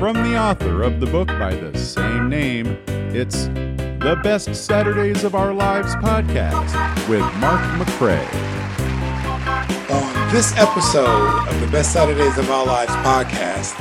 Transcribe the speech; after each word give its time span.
from 0.00 0.14
the 0.14 0.34
author 0.34 0.82
of 0.82 0.98
the 0.98 1.04
book 1.04 1.28
by 1.28 1.54
the 1.54 1.76
same 1.76 2.30
name. 2.30 2.66
It's 3.12 3.48
the 3.48 4.18
Best 4.24 4.54
Saturdays 4.54 5.24
of 5.24 5.34
Our 5.34 5.52
Lives 5.52 5.94
podcast 5.96 7.06
with 7.06 7.20
Mark 7.36 7.60
McCray. 7.78 8.24
On 9.90 10.32
this 10.32 10.56
episode 10.56 11.46
of 11.46 11.60
the 11.60 11.66
Best 11.66 11.92
Saturdays 11.92 12.38
of 12.38 12.50
Our 12.50 12.64
Lives 12.64 12.92
podcast, 12.92 13.76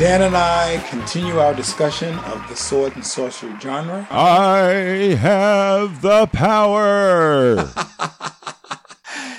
Dan 0.00 0.22
and 0.22 0.36
I 0.36 0.84
continue 0.90 1.38
our 1.38 1.54
discussion 1.54 2.18
of 2.18 2.44
the 2.48 2.56
sword 2.56 2.96
and 2.96 3.06
sorcery 3.06 3.54
genre. 3.60 4.04
I 4.10 5.16
have 5.20 6.02
the 6.02 6.26
power. 6.26 7.70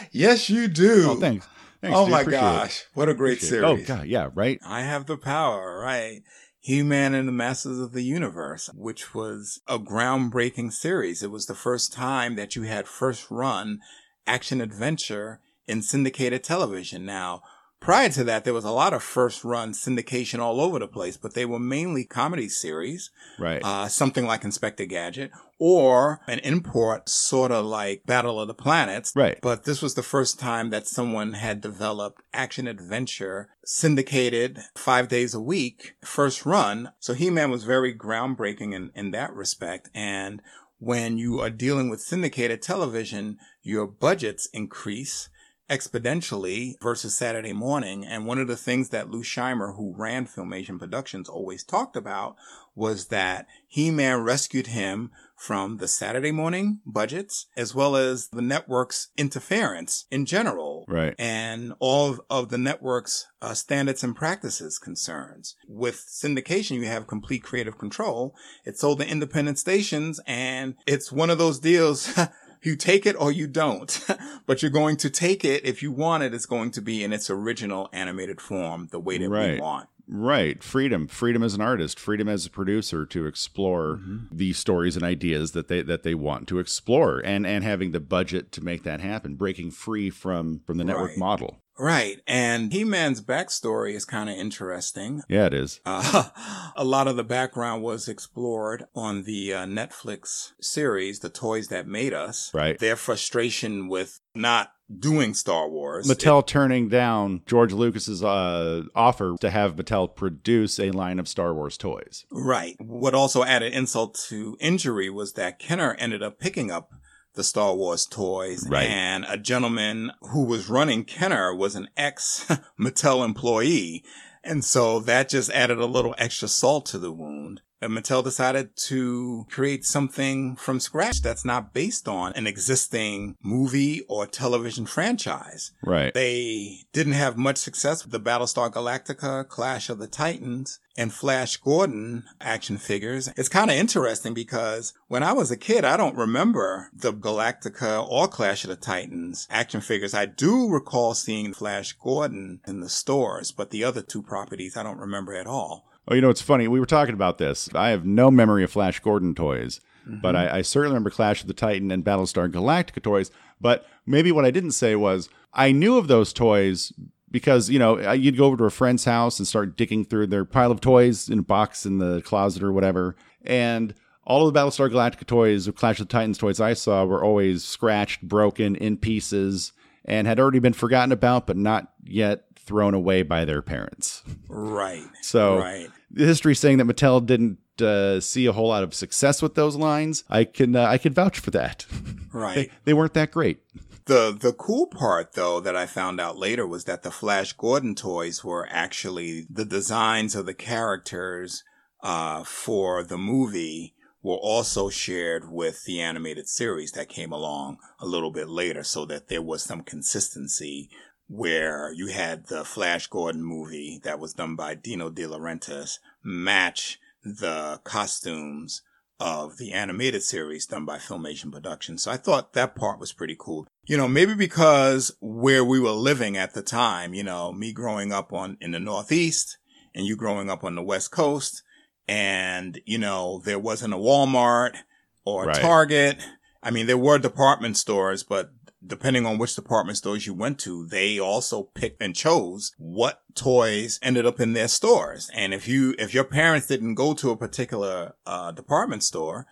yes, 0.13 0.49
you 0.49 0.69
do. 0.69 1.07
oh, 1.09 1.15
thanks. 1.19 1.45
Thanks, 1.83 1.97
oh 1.97 2.05
dude. 2.05 2.11
my 2.13 2.21
Appreciate 2.21 2.39
it. 2.39 2.41
gosh, 2.41 2.85
what 2.93 3.09
a 3.09 3.13
great 3.13 3.37
Appreciate 3.37 3.57
it. 3.59 3.63
Oh, 3.65 3.75
series. 3.75 3.89
Oh 3.91 3.95
god, 3.97 4.07
yeah, 4.07 4.29
right. 4.33 4.59
I 4.65 4.81
have 4.81 5.05
the 5.05 5.17
power, 5.17 5.79
right? 5.79 6.21
He-Man 6.61 7.13
and 7.13 7.27
the 7.27 7.33
Masters 7.33 7.77
of 7.77 7.91
the 7.91 8.03
Universe, 8.03 8.69
which 8.73 9.13
was 9.13 9.59
a 9.67 9.77
groundbreaking 9.77 10.71
series. 10.71 11.21
It 11.21 11.29
was 11.29 11.45
the 11.45 11.53
first 11.53 11.91
time 11.91 12.37
that 12.37 12.55
you 12.55 12.61
had 12.63 12.87
first 12.87 13.29
run 13.29 13.81
action 14.25 14.61
adventure 14.61 15.41
in 15.67 15.81
syndicated 15.81 16.41
television. 16.41 17.05
Now, 17.05 17.41
prior 17.83 18.07
to 18.09 18.23
that, 18.23 18.45
there 18.45 18.53
was 18.53 18.63
a 18.63 18.71
lot 18.71 18.93
of 18.93 19.03
first 19.03 19.43
run 19.43 19.73
syndication 19.73 20.39
all 20.39 20.61
over 20.61 20.79
the 20.79 20.87
place, 20.87 21.17
but 21.17 21.33
they 21.33 21.45
were 21.45 21.59
mainly 21.59 22.05
comedy 22.05 22.47
series, 22.47 23.11
Right. 23.37 23.61
uh, 23.63 23.87
something 23.89 24.25
like 24.25 24.43
Inspector 24.45 24.83
Gadget 24.85 25.31
or 25.59 26.21
an 26.27 26.39
import 26.39 27.07
sort 27.09 27.51
of 27.51 27.65
like 27.65 28.05
Battle 28.05 28.39
of 28.39 28.47
the 28.47 28.53
Planets. 28.53 29.11
Right. 29.15 29.37
But 29.41 29.65
this 29.65 29.81
was 29.81 29.93
the 29.95 30.01
first 30.03 30.39
time 30.39 30.69
that 30.71 30.87
someone 30.87 31.33
had 31.33 31.61
developed 31.61 32.21
action 32.33 32.67
adventure 32.67 33.49
syndicated 33.65 34.59
five 34.75 35.07
days 35.09 35.33
a 35.33 35.41
week, 35.41 35.95
first 36.03 36.45
run. 36.45 36.91
So 36.99 37.13
He-Man 37.13 37.51
was 37.51 37.65
very 37.65 37.93
groundbreaking 37.93 38.73
in, 38.73 38.91
in 38.95 39.11
that 39.11 39.33
respect. 39.33 39.89
And 39.93 40.41
when 40.79 41.17
you 41.17 41.39
are 41.39 41.49
dealing 41.49 41.89
with 41.89 42.01
syndicated 42.01 42.61
television, 42.61 43.37
your 43.61 43.87
budgets 43.87 44.47
increase 44.53 45.29
exponentially 45.69 46.73
versus 46.81 47.15
Saturday 47.15 47.53
morning. 47.53 48.05
And 48.05 48.25
one 48.25 48.39
of 48.39 48.47
the 48.47 48.57
things 48.57 48.89
that 48.89 49.09
Lou 49.09 49.23
Scheimer, 49.23 49.75
who 49.75 49.93
ran 49.97 50.25
Filmation 50.27 50.79
Productions, 50.79 51.29
always 51.29 51.63
talked 51.63 51.95
about 51.95 52.35
was 52.75 53.07
that 53.07 53.45
He-Man 53.67 54.21
rescued 54.23 54.67
him 54.67 55.11
from 55.35 55.77
the 55.77 55.87
Saturday 55.87 56.31
morning 56.31 56.79
budgets 56.85 57.47
as 57.57 57.75
well 57.75 57.95
as 57.95 58.29
the 58.29 58.41
network's 58.41 59.09
interference 59.17 60.05
in 60.09 60.25
general 60.25 60.85
Right. 60.87 61.13
and 61.19 61.73
all 61.79 62.17
of, 62.29 62.49
the 62.49 62.57
network's 62.57 63.27
uh, 63.41 63.53
standards 63.53 64.03
and 64.03 64.15
practices 64.15 64.79
concerns. 64.79 65.55
With 65.67 65.95
syndication, 65.97 66.77
you 66.77 66.85
have 66.85 67.07
complete 67.07 67.43
creative 67.43 67.77
control. 67.77 68.35
It's 68.63 68.81
sold 68.81 68.99
to 68.99 69.07
independent 69.07 69.59
stations 69.59 70.19
and 70.25 70.75
it's 70.87 71.11
one 71.11 71.29
of 71.29 71.37
those 71.37 71.59
deals. 71.59 72.11
You 72.65 72.75
take 72.75 73.05
it 73.05 73.15
or 73.19 73.31
you 73.31 73.47
don't, 73.47 74.05
but 74.45 74.61
you're 74.61 74.71
going 74.71 74.97
to 74.97 75.09
take 75.09 75.43
it. 75.45 75.65
If 75.65 75.81
you 75.83 75.91
want 75.91 76.23
it, 76.23 76.33
it's 76.33 76.45
going 76.45 76.71
to 76.71 76.81
be 76.81 77.03
in 77.03 77.11
its 77.13 77.29
original 77.29 77.89
animated 77.93 78.39
form, 78.41 78.87
the 78.91 78.99
way 78.99 79.17
that 79.17 79.29
we 79.29 79.59
want. 79.59 79.89
Right. 80.05 80.61
Freedom. 80.61 81.07
Freedom 81.07 81.41
as 81.43 81.53
an 81.53 81.61
artist, 81.61 81.97
freedom 81.97 82.27
as 82.27 82.45
a 82.45 82.49
producer 82.49 83.05
to 83.05 83.25
explore 83.25 83.97
Mm-hmm. 83.97 84.35
the 84.37 84.51
stories 84.53 84.95
and 84.97 85.03
ideas 85.05 85.51
that 85.53 85.69
they 85.69 85.81
that 85.81 86.03
they 86.03 86.13
want 86.13 86.47
to 86.49 86.59
explore 86.59 87.19
and 87.19 87.47
and 87.47 87.63
having 87.63 87.91
the 87.91 87.99
budget 88.01 88.51
to 88.53 88.61
make 88.63 88.83
that 88.83 88.99
happen, 88.99 89.35
breaking 89.35 89.71
free 89.71 90.09
from 90.09 90.59
from 90.65 90.77
the 90.77 90.83
network 90.83 91.11
Right. 91.11 91.17
model. 91.17 91.62
Right. 91.77 92.21
And 92.27 92.71
He-Man's 92.71 93.21
backstory 93.21 93.93
is 93.93 94.05
kind 94.05 94.29
of 94.29 94.35
interesting. 94.35 95.23
Yeah, 95.27 95.47
it 95.47 95.53
is. 95.53 95.79
Uh, 95.85 96.29
a 96.75 96.83
lot 96.83 97.07
of 97.07 97.15
the 97.15 97.23
background 97.23 97.83
was 97.83 98.07
explored 98.07 98.85
on 98.95 99.23
the 99.23 99.53
uh, 99.53 99.65
Netflix 99.65 100.51
series, 100.61 101.19
The 101.19 101.29
Toys 101.29 101.69
That 101.69 101.87
Made 101.87 102.13
Us. 102.13 102.53
Right. 102.53 102.77
Their 102.77 102.95
frustration 102.95 103.87
with 103.87 104.19
not 104.35 104.73
doing 104.99 105.33
Star 105.33 105.69
Wars. 105.69 106.07
Mattel 106.07 106.45
turning 106.45 106.89
down 106.89 107.41
George 107.45 107.73
Lucas's 107.73 108.23
uh, 108.23 108.83
offer 108.95 109.35
to 109.39 109.49
have 109.49 109.75
Mattel 109.75 110.13
produce 110.13 110.79
a 110.79 110.91
line 110.91 111.19
of 111.19 111.27
Star 111.27 111.53
Wars 111.53 111.77
toys. 111.77 112.25
Right. 112.31 112.75
What 112.79 113.15
also 113.15 113.43
added 113.43 113.73
insult 113.73 114.19
to 114.29 114.57
injury 114.59 115.09
was 115.09 115.33
that 115.33 115.59
Kenner 115.59 115.95
ended 115.97 116.21
up 116.21 116.39
picking 116.39 116.71
up 116.71 116.93
the 117.33 117.43
Star 117.43 117.75
Wars 117.75 118.05
toys. 118.05 118.67
Right. 118.67 118.87
And 118.87 119.25
a 119.27 119.37
gentleman 119.37 120.11
who 120.21 120.43
was 120.43 120.69
running 120.69 121.03
Kenner 121.03 121.53
was 121.53 121.75
an 121.75 121.89
ex 121.97 122.45
Mattel 122.79 123.23
employee. 123.25 124.03
And 124.43 124.63
so 124.63 124.99
that 124.99 125.29
just 125.29 125.49
added 125.51 125.79
a 125.79 125.85
little 125.85 126.15
extra 126.17 126.47
salt 126.47 126.85
to 126.87 126.99
the 126.99 127.11
wound. 127.11 127.61
And 127.83 127.93
Mattel 127.93 128.23
decided 128.23 128.77
to 128.87 129.45
create 129.49 129.85
something 129.85 130.55
from 130.55 130.79
scratch 130.79 131.21
that's 131.21 131.43
not 131.43 131.73
based 131.73 132.07
on 132.07 132.31
an 132.33 132.47
existing 132.47 133.35
movie 133.41 134.01
or 134.07 134.25
television 134.25 134.85
franchise. 134.85 135.73
Right. 135.83 136.13
They 136.13 136.85
didn't 136.93 137.13
have 137.13 137.37
much 137.37 137.57
success 137.57 138.03
with 138.03 138.13
the 138.13 138.21
Battlestar 138.21 138.71
Galactica, 138.71 139.47
Clash 139.49 139.89
of 139.89 139.99
the 139.99 140.07
Titans, 140.07 140.79
and 140.95 141.13
Flash 141.13 141.57
Gordon 141.57 142.23
action 142.39 142.77
figures. 142.77 143.29
It's 143.35 143.49
kind 143.49 143.69
of 143.69 143.75
interesting 143.75 144.33
because 144.33 144.93
when 145.07 145.23
I 145.23 145.33
was 145.33 145.51
a 145.51 145.57
kid, 145.57 145.83
I 145.83 145.97
don't 145.97 146.15
remember 146.15 146.89
the 146.93 147.13
Galactica 147.13 148.07
or 148.07 148.27
Clash 148.27 148.63
of 148.63 148.69
the 148.69 148.75
Titans 148.75 149.47
action 149.49 149.81
figures. 149.81 150.13
I 150.13 150.25
do 150.25 150.69
recall 150.69 151.13
seeing 151.15 151.53
Flash 151.53 151.93
Gordon 151.93 152.61
in 152.65 152.79
the 152.79 152.89
stores, 152.89 153.51
but 153.51 153.71
the 153.71 153.83
other 153.83 154.01
two 154.01 154.21
properties 154.21 154.77
I 154.77 154.83
don't 154.83 154.99
remember 154.99 155.33
at 155.33 155.47
all. 155.47 155.85
Oh, 156.07 156.15
you 156.15 156.21
know, 156.21 156.29
it's 156.29 156.41
funny. 156.41 156.67
We 156.67 156.79
were 156.79 156.85
talking 156.85 157.13
about 157.13 157.37
this. 157.37 157.69
I 157.73 157.89
have 157.89 158.05
no 158.05 158.29
memory 158.29 158.63
of 158.63 158.71
Flash 158.71 158.99
Gordon 158.99 159.35
toys, 159.35 159.79
but 160.05 160.35
mm-hmm. 160.35 160.53
I, 160.53 160.57
I 160.57 160.61
certainly 160.61 160.93
remember 160.93 161.09
Clash 161.09 161.41
of 161.41 161.47
the 161.47 161.53
Titan 161.53 161.91
and 161.91 162.03
Battlestar 162.03 162.51
Galactica 162.51 163.01
toys. 163.01 163.31
But 163.61 163.85
maybe 164.05 164.31
what 164.31 164.45
I 164.45 164.51
didn't 164.51 164.71
say 164.71 164.95
was 164.95 165.29
I 165.53 165.71
knew 165.71 165.97
of 165.97 166.07
those 166.07 166.33
toys 166.33 166.91
because, 167.31 167.69
you 167.69 167.79
know, 167.79 168.11
you'd 168.11 168.37
go 168.37 168.45
over 168.45 168.57
to 168.57 168.65
a 168.65 168.69
friend's 168.69 169.05
house 169.05 169.39
and 169.39 169.47
start 169.47 169.77
digging 169.77 170.05
through 170.05 170.27
their 170.27 170.45
pile 170.45 170.71
of 170.71 170.81
toys 170.81 171.29
in 171.29 171.39
a 171.39 171.43
box 171.43 171.85
in 171.85 171.97
the 171.97 172.21
closet 172.21 172.61
or 172.61 172.71
whatever. 172.71 173.15
And 173.41 173.95
all 174.25 174.47
of 174.47 174.53
the 174.53 174.59
Battlestar 174.59 174.89
Galactica 174.89 175.25
toys 175.25 175.67
or 175.67 175.71
Clash 175.71 175.99
of 175.99 176.07
the 176.07 176.11
Titans 176.11 176.37
toys 176.37 176.59
I 176.59 176.73
saw 176.73 177.05
were 177.05 177.23
always 177.23 177.63
scratched, 177.63 178.21
broken, 178.21 178.75
in 178.75 178.97
pieces, 178.97 179.73
and 180.05 180.27
had 180.27 180.39
already 180.39 180.59
been 180.59 180.73
forgotten 180.73 181.11
about, 181.11 181.47
but 181.47 181.57
not 181.57 181.91
yet 182.03 182.45
thrown 182.65 182.93
away 182.93 183.23
by 183.23 183.45
their 183.45 183.61
parents. 183.61 184.23
Right. 184.47 185.05
So 185.21 185.59
right. 185.59 185.89
the 186.11 186.25
history 186.25 186.55
saying 186.55 186.77
that 186.77 186.87
Mattel 186.87 187.25
didn't 187.25 187.59
uh, 187.81 188.19
see 188.19 188.45
a 188.45 188.51
whole 188.51 188.69
lot 188.69 188.83
of 188.83 188.93
success 188.93 189.41
with 189.41 189.55
those 189.55 189.75
lines, 189.75 190.23
I 190.29 190.43
can 190.43 190.75
uh, 190.75 190.85
I 190.85 190.97
can 190.97 191.13
vouch 191.13 191.39
for 191.39 191.51
that. 191.51 191.85
Right. 192.35 192.55
they, 192.55 192.71
they 192.85 192.93
weren't 192.95 193.13
that 193.13 193.29
great. 193.29 193.59
The 194.05 194.35
the 194.35 194.53
cool 194.53 194.87
part 194.87 195.33
though 195.33 195.59
that 195.59 195.75
I 195.75 195.85
found 195.85 196.19
out 196.19 196.35
later 196.35 196.65
was 196.65 196.85
that 196.85 197.03
the 197.03 197.11
Flash 197.11 197.53
Gordon 197.53 197.93
toys 197.93 198.43
were 198.43 198.67
actually 198.71 199.45
the 199.51 199.65
designs 199.65 200.33
of 200.33 200.47
the 200.47 200.55
characters 200.55 201.63
uh, 202.01 202.43
for 202.43 203.03
the 203.03 203.19
movie 203.19 203.93
were 204.23 204.37
also 204.37 204.89
shared 204.89 205.51
with 205.51 205.83
the 205.83 206.01
animated 206.01 206.47
series 206.47 206.93
that 206.93 207.07
came 207.07 207.31
along 207.31 207.77
a 207.99 208.07
little 208.07 208.31
bit 208.31 208.49
later 208.49 208.83
so 208.83 209.05
that 209.05 209.27
there 209.27 209.41
was 209.41 209.61
some 209.61 209.81
consistency 209.81 210.89
where 211.27 211.91
you 211.93 212.07
had 212.07 212.47
the 212.47 212.63
Flash 212.63 213.07
Gordon 213.07 213.43
movie 213.43 213.99
that 214.03 214.19
was 214.19 214.33
done 214.33 214.55
by 214.55 214.75
Dino 214.75 215.09
De 215.09 215.23
Laurentiis 215.23 215.99
match 216.23 216.99
the 217.23 217.79
costumes 217.83 218.81
of 219.19 219.57
the 219.57 219.71
animated 219.71 220.21
series 220.21 220.65
done 220.65 220.85
by 220.85 220.97
Filmation 220.97 221.51
Productions. 221.51 222.03
So 222.03 222.11
I 222.11 222.17
thought 222.17 222.53
that 222.53 222.75
part 222.75 222.99
was 222.99 223.13
pretty 223.13 223.37
cool. 223.39 223.65
You 223.85 223.95
know, 223.95 224.07
maybe 224.07 224.33
because 224.33 225.15
where 225.21 225.63
we 225.63 225.79
were 225.79 225.91
living 225.91 226.35
at 226.35 226.53
the 226.53 226.61
time, 226.61 227.13
you 227.13 227.23
know, 227.23 227.53
me 227.53 227.71
growing 227.71 228.11
up 228.11 228.33
on 228.33 228.57
in 228.59 228.71
the 228.71 228.79
Northeast 228.79 229.57
and 229.95 230.05
you 230.05 230.15
growing 230.15 230.49
up 230.49 230.63
on 230.63 230.75
the 230.75 230.83
West 230.83 231.11
Coast 231.11 231.63
and, 232.07 232.81
you 232.85 232.97
know, 232.97 233.41
there 233.45 233.59
wasn't 233.59 233.93
a 233.93 233.97
Walmart 233.97 234.75
or 235.23 235.45
a 235.45 235.47
Right. 235.47 235.61
Target. 235.61 236.17
I 236.61 236.71
mean, 236.71 236.87
there 236.87 236.97
were 236.97 237.17
department 237.17 237.77
stores, 237.77 238.23
but 238.23 238.51
depending 238.85 239.25
on 239.25 239.37
which 239.37 239.55
department 239.55 239.97
stores 239.97 240.25
you 240.27 240.33
went 240.33 240.59
to, 240.59 240.85
they 240.85 241.19
also 241.19 241.63
picked 241.63 242.01
and 242.01 242.15
chose 242.15 242.73
what 242.77 243.21
toys 243.35 243.99
ended 244.01 244.25
up 244.25 244.39
in 244.39 244.53
their 244.53 244.67
stores. 244.67 245.29
And 245.33 245.53
if 245.53 245.67
you, 245.67 245.95
if 245.97 246.13
your 246.13 246.23
parents 246.23 246.67
didn't 246.67 246.95
go 246.95 247.13
to 247.13 247.31
a 247.31 247.37
particular, 247.37 248.13
uh, 248.25 248.51
department 248.51 249.03
store, 249.03 249.47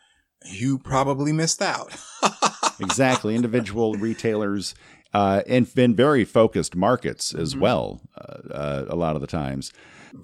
you 0.46 0.80
probably 0.80 1.32
missed 1.32 1.62
out. 1.62 1.96
exactly. 2.80 3.36
Individual 3.36 3.94
retailers 3.94 4.76
uh, 5.14 5.42
and 5.48 5.74
been 5.76 5.96
very 5.96 6.26
focused 6.26 6.76
markets 6.76 7.34
as 7.34 7.56
well, 7.56 8.02
uh, 8.18 8.54
uh, 8.54 8.86
a 8.90 8.96
lot 8.96 9.16
of 9.16 9.22
the 9.22 9.28
times. 9.28 9.72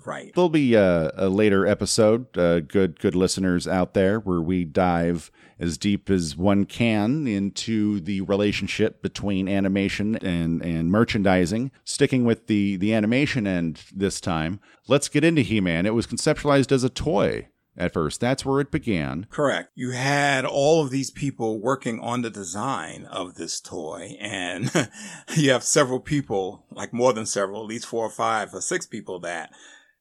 Right. 0.06 0.34
There'll 0.34 0.50
be 0.50 0.74
a, 0.74 1.12
a 1.16 1.30
later 1.30 1.66
episode, 1.66 2.38
uh, 2.38 2.60
good 2.60 3.00
good 3.00 3.16
listeners 3.16 3.68
out 3.68 3.94
there, 3.94 4.20
where 4.20 4.42
we 4.42 4.66
dive 4.66 5.32
as 5.60 5.78
deep 5.78 6.10
as 6.10 6.36
one 6.36 6.66
can 6.66 7.28
into 7.28 8.00
the 8.00 8.22
relationship 8.22 9.02
between 9.02 9.48
animation 9.48 10.16
and, 10.18 10.62
and 10.62 10.92
merchandising. 10.92 11.72
Sticking 11.84 12.26
with 12.26 12.48
the 12.48 12.78
the 12.78 12.94
animation 12.94 13.48
end 13.48 13.84
this 13.94 14.22
time, 14.22 14.60
let's 14.88 15.10
get 15.10 15.24
into 15.24 15.42
He-Man. 15.42 15.86
It 15.86 15.94
was 15.94 16.08
conceptualized 16.08 16.72
as 16.72 16.84
a 16.84 16.90
toy 16.90 17.48
at 17.78 17.94
first. 17.94 18.20
That's 18.20 18.46
where 18.46 18.60
it 18.60 18.72
began. 18.72 19.28
Correct. 19.30 19.70
You 19.76 19.92
had 19.92 20.46
all 20.46 20.84
of 20.84 20.90
these 20.90 21.12
people 21.12 21.62
working 21.62 22.00
on 22.00 22.22
the 22.22 22.30
design 22.30 23.06
of 23.06 23.36
this 23.36 23.62
toy 23.62 24.18
and 24.20 24.72
you 25.36 25.52
have 25.52 25.64
several 25.64 26.00
people, 26.00 26.66
like 26.72 26.92
more 26.92 27.14
than 27.14 27.26
several, 27.26 27.62
at 27.62 27.68
least 27.68 27.86
four 27.86 28.06
or 28.06 28.12
five 28.12 28.54
or 28.54 28.62
six 28.62 28.86
people 28.88 29.20
that 29.20 29.52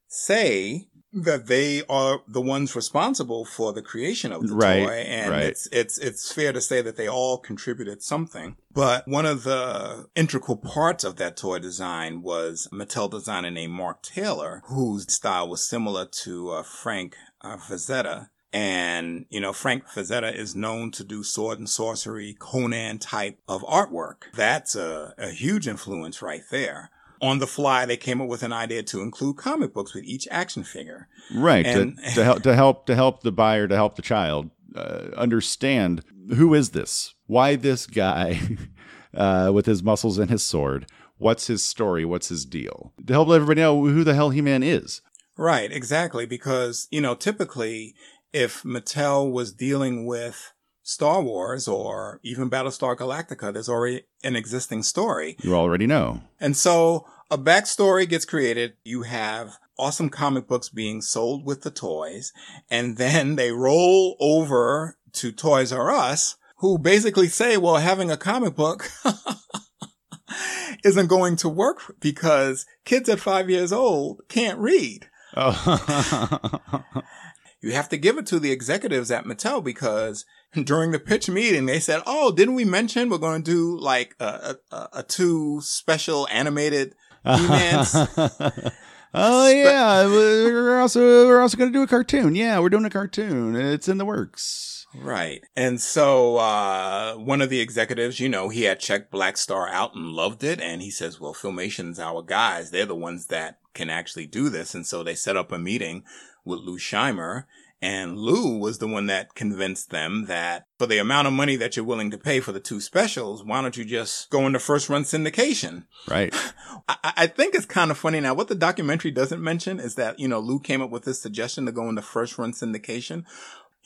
say 0.08 0.88
that 1.24 1.46
they 1.46 1.82
are 1.88 2.20
the 2.28 2.40
ones 2.40 2.76
responsible 2.76 3.44
for 3.44 3.72
the 3.72 3.82
creation 3.82 4.32
of 4.32 4.46
the 4.46 4.54
Right, 4.54 4.84
toy 4.84 4.92
and 4.92 5.30
right. 5.30 5.44
it's 5.44 5.66
it's 5.72 5.98
it's 5.98 6.32
fair 6.32 6.52
to 6.52 6.60
say 6.60 6.82
that 6.82 6.96
they 6.96 7.08
all 7.08 7.38
contributed 7.38 8.02
something 8.02 8.56
but 8.72 9.08
one 9.08 9.26
of 9.26 9.44
the 9.44 10.06
integral 10.14 10.56
parts 10.56 11.04
of 11.04 11.16
that 11.16 11.36
toy 11.36 11.58
design 11.58 12.22
was 12.22 12.68
Mattel 12.72 13.10
designer 13.10 13.50
named 13.50 13.72
Mark 13.72 14.02
Taylor 14.02 14.62
whose 14.66 15.10
style 15.12 15.48
was 15.48 15.68
similar 15.68 16.06
to 16.24 16.50
uh, 16.50 16.62
Frank 16.62 17.16
uh, 17.40 17.56
Frazetta 17.56 18.28
and, 18.52 19.26
you 19.28 19.40
know, 19.40 19.52
Frank 19.52 19.84
Frazetta 19.86 20.34
is 20.34 20.56
known 20.56 20.90
to 20.92 21.04
do 21.04 21.22
sword 21.22 21.58
and 21.58 21.68
sorcery, 21.68 22.34
Conan 22.38 22.98
type 22.98 23.38
of 23.46 23.62
artwork. 23.64 24.32
That's 24.34 24.74
a, 24.74 25.12
a 25.18 25.28
huge 25.28 25.68
influence 25.68 26.22
right 26.22 26.40
there. 26.50 26.90
On 27.20 27.38
the 27.38 27.46
fly, 27.46 27.86
they 27.86 27.96
came 27.96 28.20
up 28.20 28.28
with 28.28 28.42
an 28.42 28.52
idea 28.52 28.82
to 28.84 29.00
include 29.00 29.36
comic 29.36 29.72
books 29.72 29.94
with 29.94 30.04
each 30.04 30.28
action 30.30 30.64
figure. 30.64 31.08
Right 31.34 31.66
And- 31.66 31.96
to, 31.98 32.14
to 32.14 32.24
help 32.24 32.42
to 32.42 32.54
help 32.54 32.86
to 32.86 32.94
help 32.94 33.22
the 33.22 33.32
buyer 33.32 33.66
to 33.68 33.74
help 33.74 33.96
the 33.96 34.02
child 34.02 34.50
uh, 34.74 35.08
understand 35.16 36.02
who 36.34 36.54
is 36.54 36.70
this, 36.70 37.14
why 37.26 37.56
this 37.56 37.86
guy 37.86 38.40
uh, 39.14 39.50
with 39.52 39.66
his 39.66 39.82
muscles 39.82 40.18
and 40.18 40.30
his 40.30 40.42
sword. 40.42 40.86
What's 41.18 41.46
his 41.46 41.64
story? 41.64 42.04
What's 42.04 42.28
his 42.28 42.44
deal? 42.44 42.92
To 43.06 43.12
help 43.12 43.30
everybody 43.30 43.62
know 43.62 43.86
who 43.86 44.04
the 44.04 44.14
hell 44.14 44.30
He 44.30 44.42
Man 44.42 44.62
is. 44.62 45.00
Right, 45.38 45.72
exactly. 45.72 46.26
Because, 46.26 46.88
you 46.90 47.00
know, 47.00 47.14
typically 47.14 47.94
if 48.32 48.62
Mattel 48.64 49.32
was 49.32 49.52
dealing 49.52 50.04
with 50.04 50.52
Star 50.86 51.20
Wars 51.20 51.66
or 51.66 52.20
even 52.22 52.48
Battlestar 52.48 52.96
Galactica, 52.96 53.52
there's 53.52 53.68
already 53.68 54.04
an 54.22 54.36
existing 54.36 54.84
story. 54.84 55.36
You 55.42 55.56
already 55.56 55.84
know. 55.84 56.20
And 56.38 56.56
so 56.56 57.04
a 57.28 57.36
backstory 57.36 58.08
gets 58.08 58.24
created. 58.24 58.74
You 58.84 59.02
have 59.02 59.58
awesome 59.76 60.08
comic 60.10 60.46
books 60.46 60.68
being 60.68 61.02
sold 61.02 61.44
with 61.44 61.62
the 61.62 61.72
toys. 61.72 62.32
And 62.70 62.98
then 62.98 63.34
they 63.34 63.50
roll 63.50 64.16
over 64.20 64.96
to 65.14 65.32
Toys 65.32 65.72
R 65.72 65.90
Us, 65.90 66.36
who 66.58 66.78
basically 66.78 67.26
say, 67.26 67.56
well, 67.56 67.78
having 67.78 68.12
a 68.12 68.16
comic 68.16 68.54
book 68.54 68.88
isn't 70.84 71.08
going 71.08 71.34
to 71.36 71.48
work 71.48 71.96
because 71.98 72.64
kids 72.84 73.08
at 73.08 73.18
five 73.18 73.50
years 73.50 73.72
old 73.72 74.22
can't 74.28 74.60
read. 74.60 75.08
Oh, 75.36 76.60
You 77.60 77.72
have 77.72 77.88
to 77.88 77.96
give 77.96 78.18
it 78.18 78.26
to 78.26 78.38
the 78.38 78.52
executives 78.52 79.10
at 79.10 79.24
Mattel 79.24 79.62
because 79.62 80.24
during 80.52 80.90
the 80.90 80.98
pitch 80.98 81.28
meeting, 81.28 81.66
they 81.66 81.80
said, 81.80 82.02
Oh, 82.06 82.32
didn't 82.32 82.54
we 82.54 82.64
mention 82.64 83.08
we're 83.08 83.18
going 83.18 83.42
to 83.42 83.50
do 83.50 83.78
like 83.78 84.14
a, 84.20 84.56
a, 84.70 84.88
a 84.94 85.02
two 85.02 85.60
special 85.62 86.28
animated 86.30 86.94
He-Mans? 87.24 87.94
oh 89.14 89.48
yeah, 89.48 90.06
we're 90.06 90.80
also 90.80 91.26
we're 91.26 91.40
also 91.40 91.56
going 91.56 91.72
to 91.72 91.78
do 91.78 91.82
a 91.82 91.88
cartoon. 91.88 92.34
Yeah, 92.34 92.58
we're 92.60 92.70
doing 92.70 92.84
a 92.84 92.90
cartoon. 92.90 93.56
It's 93.56 93.88
in 93.88 93.98
the 93.98 94.04
works. 94.04 94.76
Right. 94.94 95.44
And 95.54 95.80
so, 95.80 96.36
uh, 96.36 97.14
one 97.16 97.42
of 97.42 97.50
the 97.50 97.60
executives, 97.60 98.20
you 98.20 98.28
know, 98.28 98.48
he 98.48 98.62
had 98.62 98.80
checked 98.80 99.10
Black 99.10 99.36
Star 99.36 99.68
out 99.68 99.94
and 99.94 100.06
loved 100.06 100.42
it. 100.42 100.60
And 100.60 100.80
he 100.80 100.90
says, 100.90 101.20
well, 101.20 101.34
Filmation's 101.34 101.98
our 101.98 102.22
guys. 102.22 102.70
They're 102.70 102.86
the 102.86 102.94
ones 102.94 103.26
that 103.26 103.58
can 103.74 103.90
actually 103.90 104.26
do 104.26 104.48
this. 104.48 104.74
And 104.74 104.86
so 104.86 105.02
they 105.02 105.14
set 105.14 105.36
up 105.36 105.52
a 105.52 105.58
meeting 105.58 106.04
with 106.46 106.60
Lou 106.60 106.78
Scheimer. 106.78 107.44
And 107.82 108.18
Lou 108.18 108.58
was 108.58 108.78
the 108.78 108.88
one 108.88 109.06
that 109.06 109.34
convinced 109.34 109.90
them 109.90 110.24
that 110.26 110.64
for 110.78 110.86
the 110.86 110.96
amount 110.96 111.28
of 111.28 111.34
money 111.34 111.56
that 111.56 111.76
you're 111.76 111.84
willing 111.84 112.10
to 112.10 112.18
pay 112.18 112.40
for 112.40 112.50
the 112.50 112.60
two 112.60 112.80
specials, 112.80 113.44
why 113.44 113.60
don't 113.60 113.76
you 113.76 113.84
just 113.84 114.30
go 114.30 114.46
into 114.46 114.58
first 114.58 114.88
run 114.88 115.04
syndication? 115.04 115.84
Right. 116.08 116.34
I, 116.88 117.12
I 117.16 117.26
think 117.26 117.54
it's 117.54 117.66
kind 117.66 117.90
of 117.90 117.98
funny 117.98 118.20
now. 118.20 118.32
What 118.32 118.48
the 118.48 118.54
documentary 118.54 119.10
doesn't 119.10 119.42
mention 119.42 119.78
is 119.78 119.96
that, 119.96 120.18
you 120.18 120.26
know, 120.26 120.40
Lou 120.40 120.58
came 120.58 120.80
up 120.80 120.90
with 120.90 121.04
this 121.04 121.20
suggestion 121.20 121.66
to 121.66 121.72
go 121.72 121.88
into 121.88 122.00
first 122.00 122.38
run 122.38 122.52
syndication. 122.52 123.24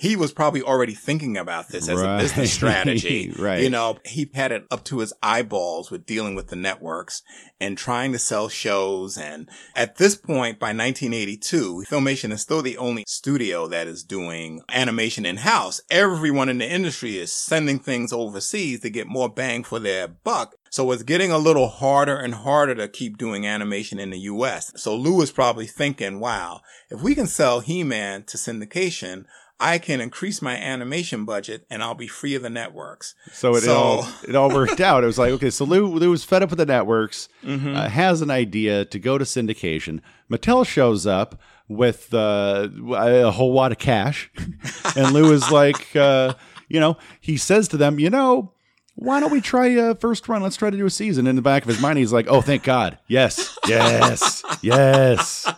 He 0.01 0.17
was 0.17 0.33
probably 0.33 0.63
already 0.63 0.95
thinking 0.95 1.37
about 1.37 1.69
this 1.69 1.87
as 1.87 2.01
Right. 2.01 2.17
a 2.17 2.23
business 2.23 2.51
strategy. 2.61 3.35
Right. 3.39 3.63
You 3.63 3.69
know, 3.69 3.99
he 4.07 4.31
had 4.33 4.51
it 4.51 4.65
up 4.71 4.83
to 4.85 5.01
his 5.01 5.13
eyeballs 5.23 5.91
with 5.91 6.07
dealing 6.07 6.35
with 6.35 6.49
the 6.49 6.57
networks 6.57 7.21
and 7.61 7.77
trying 7.77 8.13
to 8.13 8.19
sell 8.19 8.49
shows. 8.49 9.19
And 9.19 9.47
at 9.77 9.97
this 9.97 10.15
point, 10.17 10.59
by 10.59 10.73
1982, 10.73 11.85
Filmation 11.87 12.33
is 12.33 12.41
still 12.41 12.63
the 12.63 12.79
only 12.79 13.05
studio 13.07 13.67
that 13.67 13.87
is 13.87 14.03
doing 14.03 14.63
animation 14.71 15.27
in 15.27 15.37
house. 15.37 15.83
Everyone 15.91 16.49
in 16.49 16.57
the 16.59 16.71
industry 16.71 17.19
is 17.19 17.31
sending 17.31 17.79
things 17.79 18.11
overseas 18.11 18.81
to 18.81 18.89
get 18.89 19.07
more 19.07 19.29
bang 19.29 19.65
for 19.65 19.79
their 19.79 20.09
buck. 20.09 20.57
So 20.71 20.91
it's 20.93 21.03
getting 21.03 21.31
a 21.31 21.37
little 21.37 21.69
harder 21.69 22.17
and 22.17 22.35
harder 22.35 22.75
to 22.77 22.89
keep 22.89 23.19
doing 23.19 23.47
animation 23.47 23.99
in 23.99 24.09
the 24.11 24.21
US. 24.21 24.73
So 24.77 24.97
Lou 24.97 25.17
was 25.17 25.31
probably 25.31 25.67
thinking, 25.67 26.21
wow, 26.21 26.63
if 26.91 27.03
we 27.03 27.15
can 27.15 27.27
sell 27.27 27.61
He-Man 27.61 28.23
to 28.29 28.39
syndication, 28.39 29.25
I 29.61 29.79
can 29.79 30.01
increase 30.01 30.41
my 30.41 30.57
animation 30.57 31.25
budget 31.25 31.67
and 31.71 31.83
I'll 31.83 31.95
be 31.95 32.07
free 32.09 32.35
of 32.35 32.43
the 32.43 32.51
networks. 32.51 33.15
So 33.33 33.55
it 33.55 33.61
So- 33.63 33.75
all 33.77 34.09
it 34.27 34.35
all 34.35 34.49
worked 34.49 34.81
out. 34.91 35.03
It 35.05 35.07
was 35.07 35.19
like 35.19 35.33
okay, 35.33 35.51
so 35.51 35.65
Lou 35.65 35.87
Lou 35.87 36.11
was 36.11 36.25
fed 36.25 36.43
up 36.43 36.51
with 36.51 36.59
the 36.59 36.67
networks, 36.67 37.29
Mm-hmm. 37.45 37.75
uh, 37.77 37.89
has 37.89 38.23
an 38.23 38.31
idea 38.31 38.85
to 38.87 38.99
go 38.99 39.19
to 39.19 39.25
syndication. 39.25 40.01
Mattel 40.31 40.67
shows 40.67 41.07
up 41.07 41.41
with 41.69 42.13
uh, 42.15 42.69
a 42.97 43.31
whole 43.31 43.53
wad 43.53 43.71
of 43.73 43.79
cash, 43.79 44.31
and 44.97 45.13
Lou 45.13 45.33
is 45.33 45.51
like, 45.53 45.95
uh, 45.95 46.35
you 46.69 46.81
know, 46.81 46.97
he 47.21 47.37
says 47.37 47.69
to 47.69 47.77
them, 47.77 47.99
you 48.01 48.11
know. 48.11 48.53
Why 48.97 49.19
don't 49.21 49.33
we 49.33 49.41
try 49.41 49.69
a 49.69 49.95
first 49.95 50.29
run? 50.29 50.43
Let's 50.43 50.57
try 50.57 50.69
to 50.69 50.77
do 50.77 50.85
a 50.85 50.91
season. 50.91 51.27
In 51.27 51.35
the 51.37 51.41
back 51.41 51.63
of 51.63 51.69
his 51.69 51.81
mind, 51.81 51.99
he's 51.99 52.13
like, 52.13 52.27
"Oh, 52.29 52.43
thank 52.43 52.65
God! 52.65 52.99
Yes, 53.07 53.57
yes, 53.67 54.43
yes." 54.61 55.51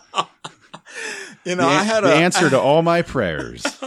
You 1.45 1.55
know, 1.55 1.67
The, 1.67 1.73
I 1.73 1.83
had 1.83 2.03
the 2.03 2.11
a 2.11 2.15
answer 2.15 2.49
to 2.49 2.59
all 2.61 2.81
my 2.81 3.01
prayers. 3.01 3.63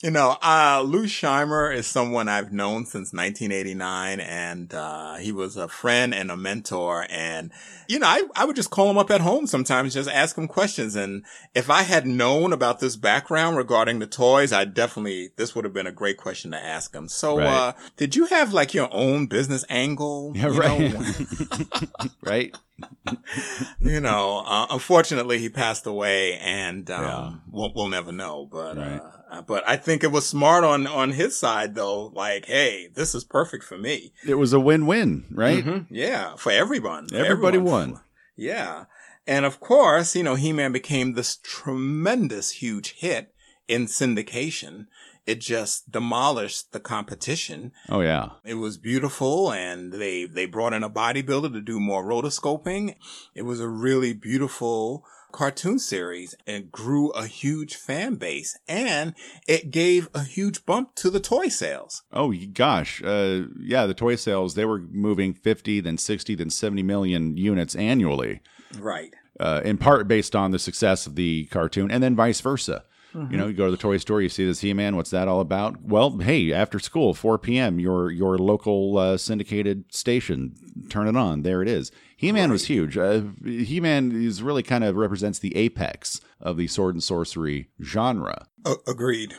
You 0.00 0.12
know, 0.12 0.36
uh, 0.40 0.80
Lou 0.86 1.06
Scheimer 1.06 1.74
is 1.74 1.84
someone 1.84 2.28
I've 2.28 2.52
known 2.52 2.84
since 2.86 3.12
1989 3.12 4.20
and, 4.20 4.72
uh, 4.72 5.16
he 5.16 5.32
was 5.32 5.56
a 5.56 5.66
friend 5.66 6.14
and 6.14 6.30
a 6.30 6.36
mentor. 6.36 7.04
And, 7.10 7.50
you 7.88 7.98
know, 7.98 8.06
I, 8.06 8.22
I 8.36 8.44
would 8.44 8.54
just 8.54 8.70
call 8.70 8.88
him 8.90 8.96
up 8.98 9.10
at 9.10 9.22
home 9.22 9.48
sometimes, 9.48 9.94
just 9.94 10.08
ask 10.08 10.38
him 10.38 10.46
questions. 10.46 10.94
And 10.94 11.24
if 11.52 11.68
I 11.68 11.82
had 11.82 12.06
known 12.06 12.52
about 12.52 12.78
this 12.78 12.94
background 12.94 13.56
regarding 13.56 13.98
the 13.98 14.06
toys, 14.06 14.52
I 14.52 14.66
definitely, 14.66 15.30
this 15.36 15.56
would 15.56 15.64
have 15.64 15.74
been 15.74 15.88
a 15.88 15.92
great 15.92 16.16
question 16.16 16.52
to 16.52 16.64
ask 16.64 16.94
him. 16.94 17.08
So, 17.08 17.36
Right. 17.38 17.48
uh, 17.48 17.72
did 17.96 18.14
you 18.14 18.26
have 18.26 18.52
like 18.52 18.74
your 18.74 18.88
own 18.92 19.26
business 19.26 19.64
angle? 19.68 20.32
Yeah, 20.36 20.50
You 20.52 20.60
right. 20.60 20.92
know, 20.92 21.98
right? 22.22 22.54
you 23.80 24.00
know, 24.00 24.42
uh, 24.46 24.66
unfortunately 24.70 25.38
he 25.38 25.48
passed 25.48 25.86
away 25.86 26.38
and, 26.38 26.90
um, 26.90 27.02
Yeah. 27.04 27.32
we'll, 27.50 27.72
we'll 27.74 27.88
never 27.88 28.12
know, 28.12 28.46
but, 28.50 28.76
Right. 28.76 29.00
uh, 29.30 29.42
but 29.42 29.66
I 29.68 29.76
think 29.76 30.04
it 30.04 30.12
was 30.12 30.26
smart 30.26 30.64
on, 30.64 30.86
on 30.86 31.10
his 31.12 31.38
side 31.38 31.74
though. 31.74 32.06
Like, 32.14 32.46
hey, 32.46 32.88
this 32.94 33.14
is 33.14 33.24
perfect 33.24 33.64
for 33.64 33.78
me. 33.78 34.12
It 34.26 34.34
was 34.34 34.52
a 34.52 34.60
win-win, 34.60 35.26
right? 35.30 35.64
Mhm. 35.64 35.86
Yeah. 35.90 36.36
For 36.36 36.52
everyone. 36.52 37.08
For 37.08 37.16
Everybody 37.16 37.58
everyone. 37.58 37.90
won. 37.92 38.00
Yeah. 38.36 38.84
And 39.26 39.44
of 39.44 39.60
course, 39.60 40.14
you 40.16 40.22
know, 40.22 40.36
He-Man 40.36 40.72
became 40.72 41.12
this 41.14 41.38
tremendous 41.42 42.50
huge 42.52 42.94
hit 42.98 43.34
in 43.66 43.86
syndication. 43.86 44.86
It 45.28 45.40
just 45.40 45.90
demolished 45.92 46.72
the 46.72 46.80
competition. 46.80 47.72
Oh 47.90 48.00
yeah. 48.00 48.30
It 48.44 48.54
was 48.54 48.78
beautiful 48.78 49.52
and 49.52 49.92
they, 49.92 50.24
they 50.24 50.46
brought 50.46 50.72
in 50.72 50.82
a 50.82 50.88
bodybuilder 50.88 51.52
to 51.52 51.60
do 51.60 51.78
more 51.78 52.02
rotoscoping. 52.02 52.94
It 53.34 53.42
was 53.42 53.60
a 53.60 53.68
really 53.68 54.14
beautiful 54.14 55.04
cartoon 55.30 55.78
series 55.78 56.34
and 56.46 56.72
grew 56.72 57.10
a 57.10 57.26
huge 57.26 57.76
fan 57.76 58.14
base 58.14 58.58
and 58.66 59.14
it 59.46 59.70
gave 59.70 60.08
a 60.14 60.24
huge 60.24 60.64
bump 60.64 60.94
to 60.94 61.10
the 61.10 61.20
toy 61.20 61.48
sales. 61.48 62.02
Oh 62.10 62.32
gosh, 62.54 63.02
uh, 63.04 63.42
yeah. 63.60 63.84
The 63.84 63.92
toy 63.92 64.16
sales 64.16 64.54
they 64.54 64.64
were 64.64 64.78
moving 64.78 65.34
fifty, 65.34 65.80
then 65.80 65.98
sixty, 65.98 66.34
then 66.34 66.48
seventy 66.48 66.82
million 66.82 67.36
units 67.36 67.74
annually, 67.76 68.40
Right. 68.78 69.12
uh, 69.38 69.60
in 69.62 69.76
part 69.76 70.08
based 70.08 70.34
on 70.34 70.52
the 70.52 70.58
success 70.58 71.06
of 71.06 71.14
the 71.16 71.44
cartoon, 71.50 71.90
and 71.90 72.02
then 72.02 72.16
vice 72.16 72.40
versa. 72.40 72.84
You 73.14 73.36
know, 73.36 73.46
you 73.46 73.54
go 73.54 73.64
to 73.64 73.70
the 73.70 73.76
toy 73.76 73.96
store, 73.96 74.20
you 74.20 74.28
see 74.28 74.44
this 74.44 74.60
He-Man. 74.60 74.94
What's 74.94 75.10
that 75.10 75.28
all 75.28 75.40
about? 75.40 75.82
Well, 75.82 76.18
hey, 76.18 76.52
after 76.52 76.78
school, 76.78 77.14
4 77.14 77.38
p.m., 77.38 77.80
your 77.80 78.10
your 78.10 78.38
local 78.38 78.98
uh, 78.98 79.16
syndicated 79.16 79.84
station, 79.92 80.54
turn 80.90 81.08
it 81.08 81.16
on. 81.16 81.42
There 81.42 81.62
it 81.62 81.68
is. 81.68 81.90
He-Man 82.16 82.50
was 82.50 82.66
huge. 82.66 82.98
Uh, 82.98 83.22
He-Man 83.44 84.12
is 84.12 84.42
really 84.42 84.62
kind 84.62 84.84
of 84.84 84.96
represents 84.96 85.38
the 85.38 85.56
apex 85.56 86.20
of 86.40 86.56
the 86.56 86.66
sword 86.66 86.94
and 86.94 87.02
sorcery 87.02 87.70
genre. 87.82 88.46
A- 88.64 88.76
agreed. 88.86 89.34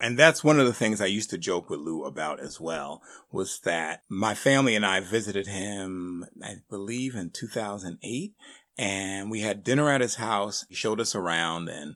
And 0.00 0.18
that's 0.18 0.42
one 0.42 0.58
of 0.58 0.66
the 0.66 0.74
things 0.74 1.00
I 1.00 1.06
used 1.06 1.30
to 1.30 1.38
joke 1.38 1.70
with 1.70 1.78
Lou 1.78 2.04
about 2.04 2.40
as 2.40 2.60
well 2.60 3.02
was 3.30 3.60
that 3.60 4.02
my 4.08 4.34
family 4.34 4.74
and 4.74 4.84
I 4.84 4.98
visited 4.98 5.46
him, 5.46 6.26
I 6.42 6.56
believe 6.68 7.14
in 7.14 7.30
2008 7.30 8.34
and 8.78 9.30
we 9.30 9.40
had 9.42 9.62
dinner 9.62 9.88
at 9.90 10.00
his 10.00 10.16
house. 10.16 10.64
He 10.68 10.74
showed 10.74 11.00
us 11.00 11.14
around 11.14 11.68
and 11.68 11.94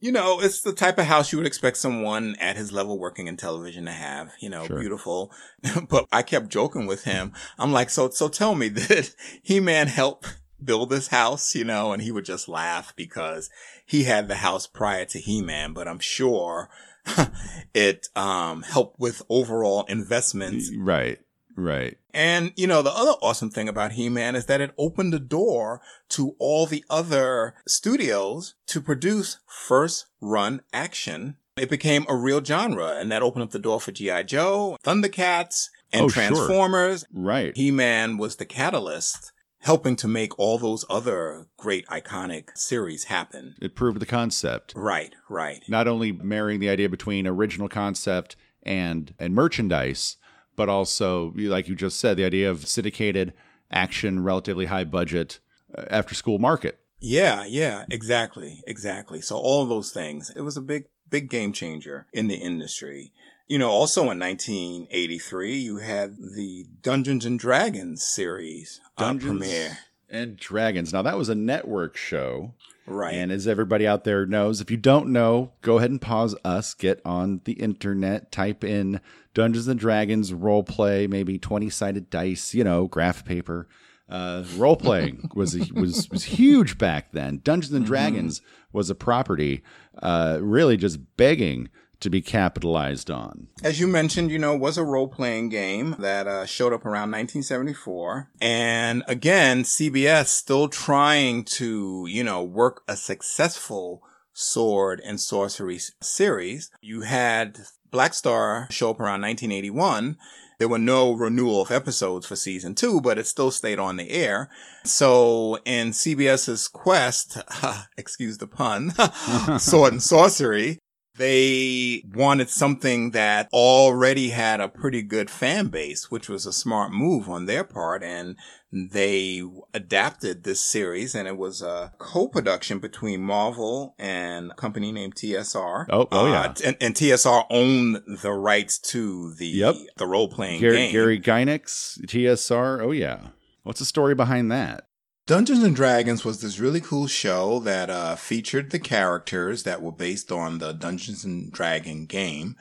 you 0.00 0.12
know, 0.12 0.40
it's 0.40 0.60
the 0.60 0.72
type 0.72 0.98
of 0.98 1.06
house 1.06 1.32
you 1.32 1.38
would 1.38 1.46
expect 1.46 1.78
someone 1.78 2.36
at 2.38 2.56
his 2.56 2.70
level 2.72 2.98
working 2.98 3.26
in 3.28 3.36
television 3.36 3.86
to 3.86 3.92
have, 3.92 4.32
you 4.40 4.48
know, 4.50 4.66
Sure. 4.66 4.78
beautiful. 4.78 5.32
but 5.88 6.06
I 6.12 6.22
kept 6.22 6.48
joking 6.48 6.86
with 6.86 7.04
him. 7.04 7.32
I'm 7.58 7.72
like, 7.72 7.90
so, 7.90 8.10
so 8.10 8.28
tell 8.28 8.54
me, 8.54 8.68
did 8.88 9.10
He-Man 9.42 9.86
help 9.88 10.26
build 10.62 10.90
this 10.90 11.08
house, 11.08 11.54
you 11.54 11.64
know? 11.64 11.92
And 11.92 12.02
he 12.02 12.10
would 12.10 12.24
just 12.24 12.48
laugh 12.48 12.94
because 12.96 13.50
he 13.84 14.04
had 14.04 14.28
the 14.28 14.36
house 14.36 14.66
prior 14.66 15.04
to 15.06 15.18
He-Man, 15.18 15.72
but 15.72 15.88
I'm 15.88 15.98
sure 16.00 16.68
it, 17.74 18.08
um, 18.16 18.62
helped 18.62 18.98
with 18.98 19.22
overall 19.28 19.84
investments 19.88 20.70
Right, 20.76 21.18
right. 21.56 21.96
and, 22.14 22.52
you 22.56 22.66
know, 22.66 22.82
the 22.82 22.92
other 22.92 23.12
awesome 23.22 23.50
thing 23.50 23.68
about 23.68 23.92
He-Man 23.92 24.36
is 24.36 24.46
that 24.46 24.60
it 24.60 24.72
opened 24.78 25.12
the 25.12 25.18
door 25.18 25.80
to 26.10 26.36
all 26.38 26.66
the 26.66 26.84
other 26.88 27.54
studios 27.66 28.54
to 28.66 28.80
produce 28.80 29.38
first 29.46 30.06
run 30.20 30.60
action. 30.72 31.36
It 31.56 31.70
became 31.70 32.04
a 32.08 32.14
real 32.16 32.44
genre 32.44 32.96
and 32.98 33.10
that 33.10 33.22
opened 33.22 33.44
up 33.44 33.50
the 33.50 33.58
door 33.58 33.80
for 33.80 33.90
G.I. 33.92 34.24
Joe, 34.24 34.76
Thundercats, 34.84 35.68
and 35.92 36.04
Oh, 36.04 36.08
sure. 36.08 36.22
Transformers. 36.28 37.04
Right. 37.12 37.56
He-Man 37.56 38.18
was 38.18 38.36
the 38.36 38.44
catalyst 38.44 39.32
helping 39.60 39.96
to 39.96 40.06
make 40.06 40.38
all 40.38 40.58
those 40.58 40.84
other 40.90 41.48
great 41.56 41.86
iconic 41.88 42.56
series 42.56 43.04
happen. 43.04 43.54
It 43.60 43.74
proved 43.74 44.00
the 44.00 44.06
concept. 44.06 44.74
Right, 44.76 45.14
right. 45.28 45.62
Not 45.68 45.88
only 45.88 46.12
marrying 46.12 46.60
the 46.60 46.68
idea 46.68 46.88
between 46.88 47.26
original 47.26 47.68
concept 47.68 48.36
and 48.62 49.14
and 49.18 49.34
merchandise, 49.34 50.16
but 50.56 50.68
also, 50.68 51.32
like 51.36 51.68
you 51.68 51.74
just 51.74 52.00
said, 52.00 52.16
the 52.16 52.24
idea 52.24 52.50
of 52.50 52.66
syndicated 52.66 53.32
action, 53.70 54.22
relatively 54.22 54.66
high 54.66 54.84
budget, 54.84 55.38
uh, 55.76 55.84
after 55.90 56.14
school 56.14 56.38
market. 56.38 56.80
Yeah, 57.00 57.44
yeah, 57.44 57.84
exactly, 57.90 58.62
exactly. 58.66 59.20
So 59.20 59.36
all 59.36 59.62
of 59.62 59.68
those 59.68 59.92
things. 59.92 60.30
It 60.34 60.40
was 60.40 60.56
a 60.56 60.62
big, 60.62 60.86
big 61.08 61.28
game 61.30 61.52
changer 61.52 62.06
in 62.12 62.28
the 62.28 62.36
industry. 62.36 63.12
You 63.46 63.58
know, 63.58 63.70
also 63.70 64.10
in 64.10 64.18
1983, 64.18 65.54
you 65.56 65.76
had 65.78 66.16
the 66.16 66.66
Dungeons 66.82 67.24
and 67.24 67.38
Dragons 67.38 68.02
series 68.02 68.80
uh, 68.96 69.04
Dungeons 69.04 69.38
premiere. 69.38 69.78
and 70.08 70.36
Dragons. 70.36 70.92
Now 70.92 71.02
that 71.02 71.18
was 71.18 71.28
a 71.28 71.34
network 71.34 71.96
show. 71.96 72.54
Right. 72.86 73.14
And 73.14 73.32
as 73.32 73.48
everybody 73.48 73.86
out 73.86 74.04
there 74.04 74.26
knows, 74.26 74.60
if 74.60 74.70
you 74.70 74.76
don't 74.76 75.08
know, 75.08 75.52
go 75.60 75.78
ahead 75.78 75.90
and 75.90 76.00
pause 76.00 76.36
us, 76.44 76.72
get 76.74 77.00
on 77.04 77.40
the 77.44 77.54
internet, 77.54 78.30
type 78.30 78.62
in 78.62 79.00
Dungeons 79.34 79.66
and 79.68 79.78
Dragons 79.78 80.32
role 80.32 80.62
play, 80.62 81.06
maybe 81.06 81.38
20 81.38 81.68
sided 81.68 82.10
dice, 82.10 82.54
you 82.54 82.64
know, 82.64 82.86
graph 82.86 83.24
paper. 83.24 83.66
Uh, 84.08 84.44
role 84.56 84.76
playing 84.76 85.28
was, 85.34 85.56
a, 85.56 85.66
was 85.74 86.08
was 86.10 86.22
huge 86.24 86.78
back 86.78 87.10
then. 87.10 87.40
Dungeons 87.42 87.74
and 87.74 87.84
Dragons 87.84 88.40
was 88.72 88.88
a 88.88 88.94
property, 88.94 89.64
uh, 90.00 90.38
really 90.40 90.76
just 90.76 91.00
begging 91.16 91.68
to 92.00 92.10
be 92.10 92.20
capitalized 92.20 93.10
on. 93.10 93.48
As 93.62 93.80
you 93.80 93.86
mentioned, 93.86 94.30
you 94.30 94.38
know, 94.38 94.56
was 94.56 94.78
a 94.78 94.84
role 94.84 95.08
playing 95.08 95.48
game 95.48 95.96
that 95.98 96.26
uh, 96.26 96.46
showed 96.46 96.72
up 96.72 96.84
around 96.84 97.10
1974. 97.12 98.30
And 98.40 99.02
again, 99.08 99.62
CBS 99.62 100.26
still 100.26 100.68
trying 100.68 101.44
to, 101.44 102.06
you 102.08 102.22
know, 102.22 102.42
work 102.42 102.82
a 102.88 102.96
successful 102.96 104.02
sword 104.32 105.00
and 105.04 105.20
sorcery 105.20 105.80
series. 106.02 106.70
You 106.80 107.02
had 107.02 107.58
Black 107.90 108.12
Star 108.14 108.68
show 108.70 108.90
up 108.90 109.00
around 109.00 109.22
1981. 109.22 110.18
There 110.58 110.68
were 110.68 110.78
no 110.78 111.12
renewal 111.12 111.62
of 111.62 111.70
episodes 111.70 112.26
for 112.26 112.36
season 112.36 112.74
two, 112.74 113.00
but 113.00 113.18
it 113.18 113.26
still 113.26 113.50
stayed 113.50 113.78
on 113.78 113.96
the 113.96 114.10
air. 114.10 114.48
So 114.84 115.58
in 115.66 115.90
CBS's 115.90 116.68
quest, 116.68 117.38
excuse 117.98 118.38
the 118.38 118.46
pun, 118.46 118.90
sword 119.58 119.92
and 119.92 120.02
sorcery, 120.02 120.78
they 121.18 122.02
wanted 122.14 122.48
something 122.48 123.10
that 123.12 123.48
already 123.52 124.28
had 124.30 124.60
a 124.60 124.68
pretty 124.68 125.02
good 125.02 125.30
fan 125.30 125.68
base, 125.68 126.10
which 126.10 126.28
was 126.28 126.46
a 126.46 126.52
smart 126.52 126.92
move 126.92 127.28
on 127.28 127.46
their 127.46 127.64
part. 127.64 128.02
And 128.02 128.36
they 128.72 129.42
adapted 129.72 130.44
this 130.44 130.60
series 130.62 131.14
and 131.14 131.26
it 131.26 131.36
was 131.36 131.62
a 131.62 131.92
co-production 131.98 132.78
between 132.78 133.22
Marvel 133.22 133.94
and 133.98 134.50
a 134.50 134.54
company 134.54 134.92
named 134.92 135.14
TSR. 135.14 135.86
Oh- 135.88 136.08
oh, 136.12 136.26
Uh, 136.26 136.30
yeah. 136.30 136.54
and, 136.64 136.76
and 136.80 136.94
TSR 136.94 137.44
owned 137.50 138.00
the 138.22 138.32
rights 138.32 138.78
to 138.90 139.32
the, 139.34 139.46
Yep. 139.46 139.76
the 139.96 140.06
role-playing 140.06 140.60
Gary, 140.60 140.76
game. 140.76 140.92
Gary 140.92 141.20
Gygax, 141.20 141.98
TSR. 142.06 142.80
Oh, 142.82 142.90
yeah. 142.90 143.28
What's 143.62 143.78
the 143.78 143.86
story 143.86 144.14
behind 144.14 144.50
that? 144.52 144.84
Dungeons 145.26 145.64
and 145.64 145.74
Dragons 145.74 146.24
was 146.24 146.40
this 146.40 146.60
really 146.60 146.80
cool 146.80 147.08
show 147.08 147.58
that 147.58 147.90
uh, 147.90 148.14
featured 148.14 148.70
the 148.70 148.78
characters 148.78 149.64
that 149.64 149.82
were 149.82 149.90
based 149.90 150.30
on 150.30 150.58
the 150.58 150.72
Dungeons 150.72 151.24
and 151.24 151.50
Dragon 151.50 152.06
game. 152.06 152.54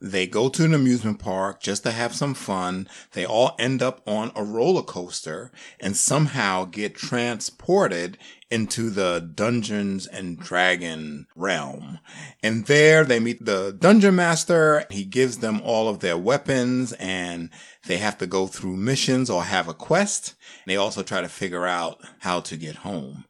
They 0.00 0.26
go 0.26 0.50
to 0.50 0.64
an 0.64 0.74
amusement 0.74 1.18
park 1.18 1.62
just 1.62 1.82
to 1.84 1.90
have 1.90 2.14
some 2.14 2.34
fun. 2.34 2.86
They 3.12 3.24
all 3.24 3.56
end 3.58 3.82
up 3.82 4.02
on 4.06 4.30
a 4.34 4.44
roller 4.44 4.82
coaster 4.82 5.50
and 5.80 5.96
somehow 5.96 6.66
get 6.66 6.94
transported 6.94 8.18
into 8.50 8.90
the 8.90 9.20
Dungeons 9.34 10.06
and 10.06 10.38
Dragon 10.38 11.26
realm. 11.34 11.98
And 12.42 12.66
there 12.66 13.04
they 13.04 13.18
meet 13.18 13.44
the 13.44 13.72
dungeon 13.72 14.16
master. 14.16 14.84
He 14.90 15.04
gives 15.04 15.38
them 15.38 15.62
all 15.64 15.88
of 15.88 16.00
their 16.00 16.18
weapons 16.18 16.92
and 16.94 17.48
they 17.86 17.96
have 17.96 18.18
to 18.18 18.26
go 18.26 18.46
through 18.46 18.76
missions 18.76 19.30
or 19.30 19.44
have 19.44 19.66
a 19.66 19.74
quest. 19.74 20.34
They 20.66 20.76
also 20.76 21.02
try 21.02 21.22
to 21.22 21.28
figure 21.28 21.66
out 21.66 22.00
how 22.18 22.40
to 22.40 22.56
get 22.56 22.76
home. 22.76 23.24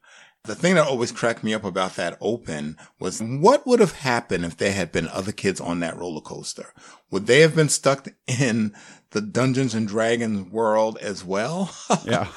The 0.47 0.55
thing 0.55 0.75
that 0.75 0.87
always 0.87 1.11
cracked 1.11 1.43
me 1.43 1.53
up 1.53 1.65
about 1.65 1.97
that 1.97 2.17
open 2.21 2.77
was 2.99 3.21
what 3.21 3.67
would 3.67 3.81
have 3.81 3.91
happened 3.91 4.45
if 4.45 4.55
there 4.55 4.71
had 4.71 4.93
been 4.93 5.09
other 5.09 5.33
kids 5.33 5.59
on 5.59 5.81
that 5.81 5.97
roller 5.97 6.21
coaster? 6.21 6.73
Would 7.11 7.27
they 7.27 7.41
have 7.41 7.53
been 7.53 7.67
stuck 7.67 8.07
in 8.27 8.73
the 9.11 9.19
Dungeons 9.19 9.75
and 9.75 9.87
Dragons 9.87 10.49
world 10.49 10.97
as 10.99 11.23
well? 11.23 11.75
Yeah. 12.05 12.27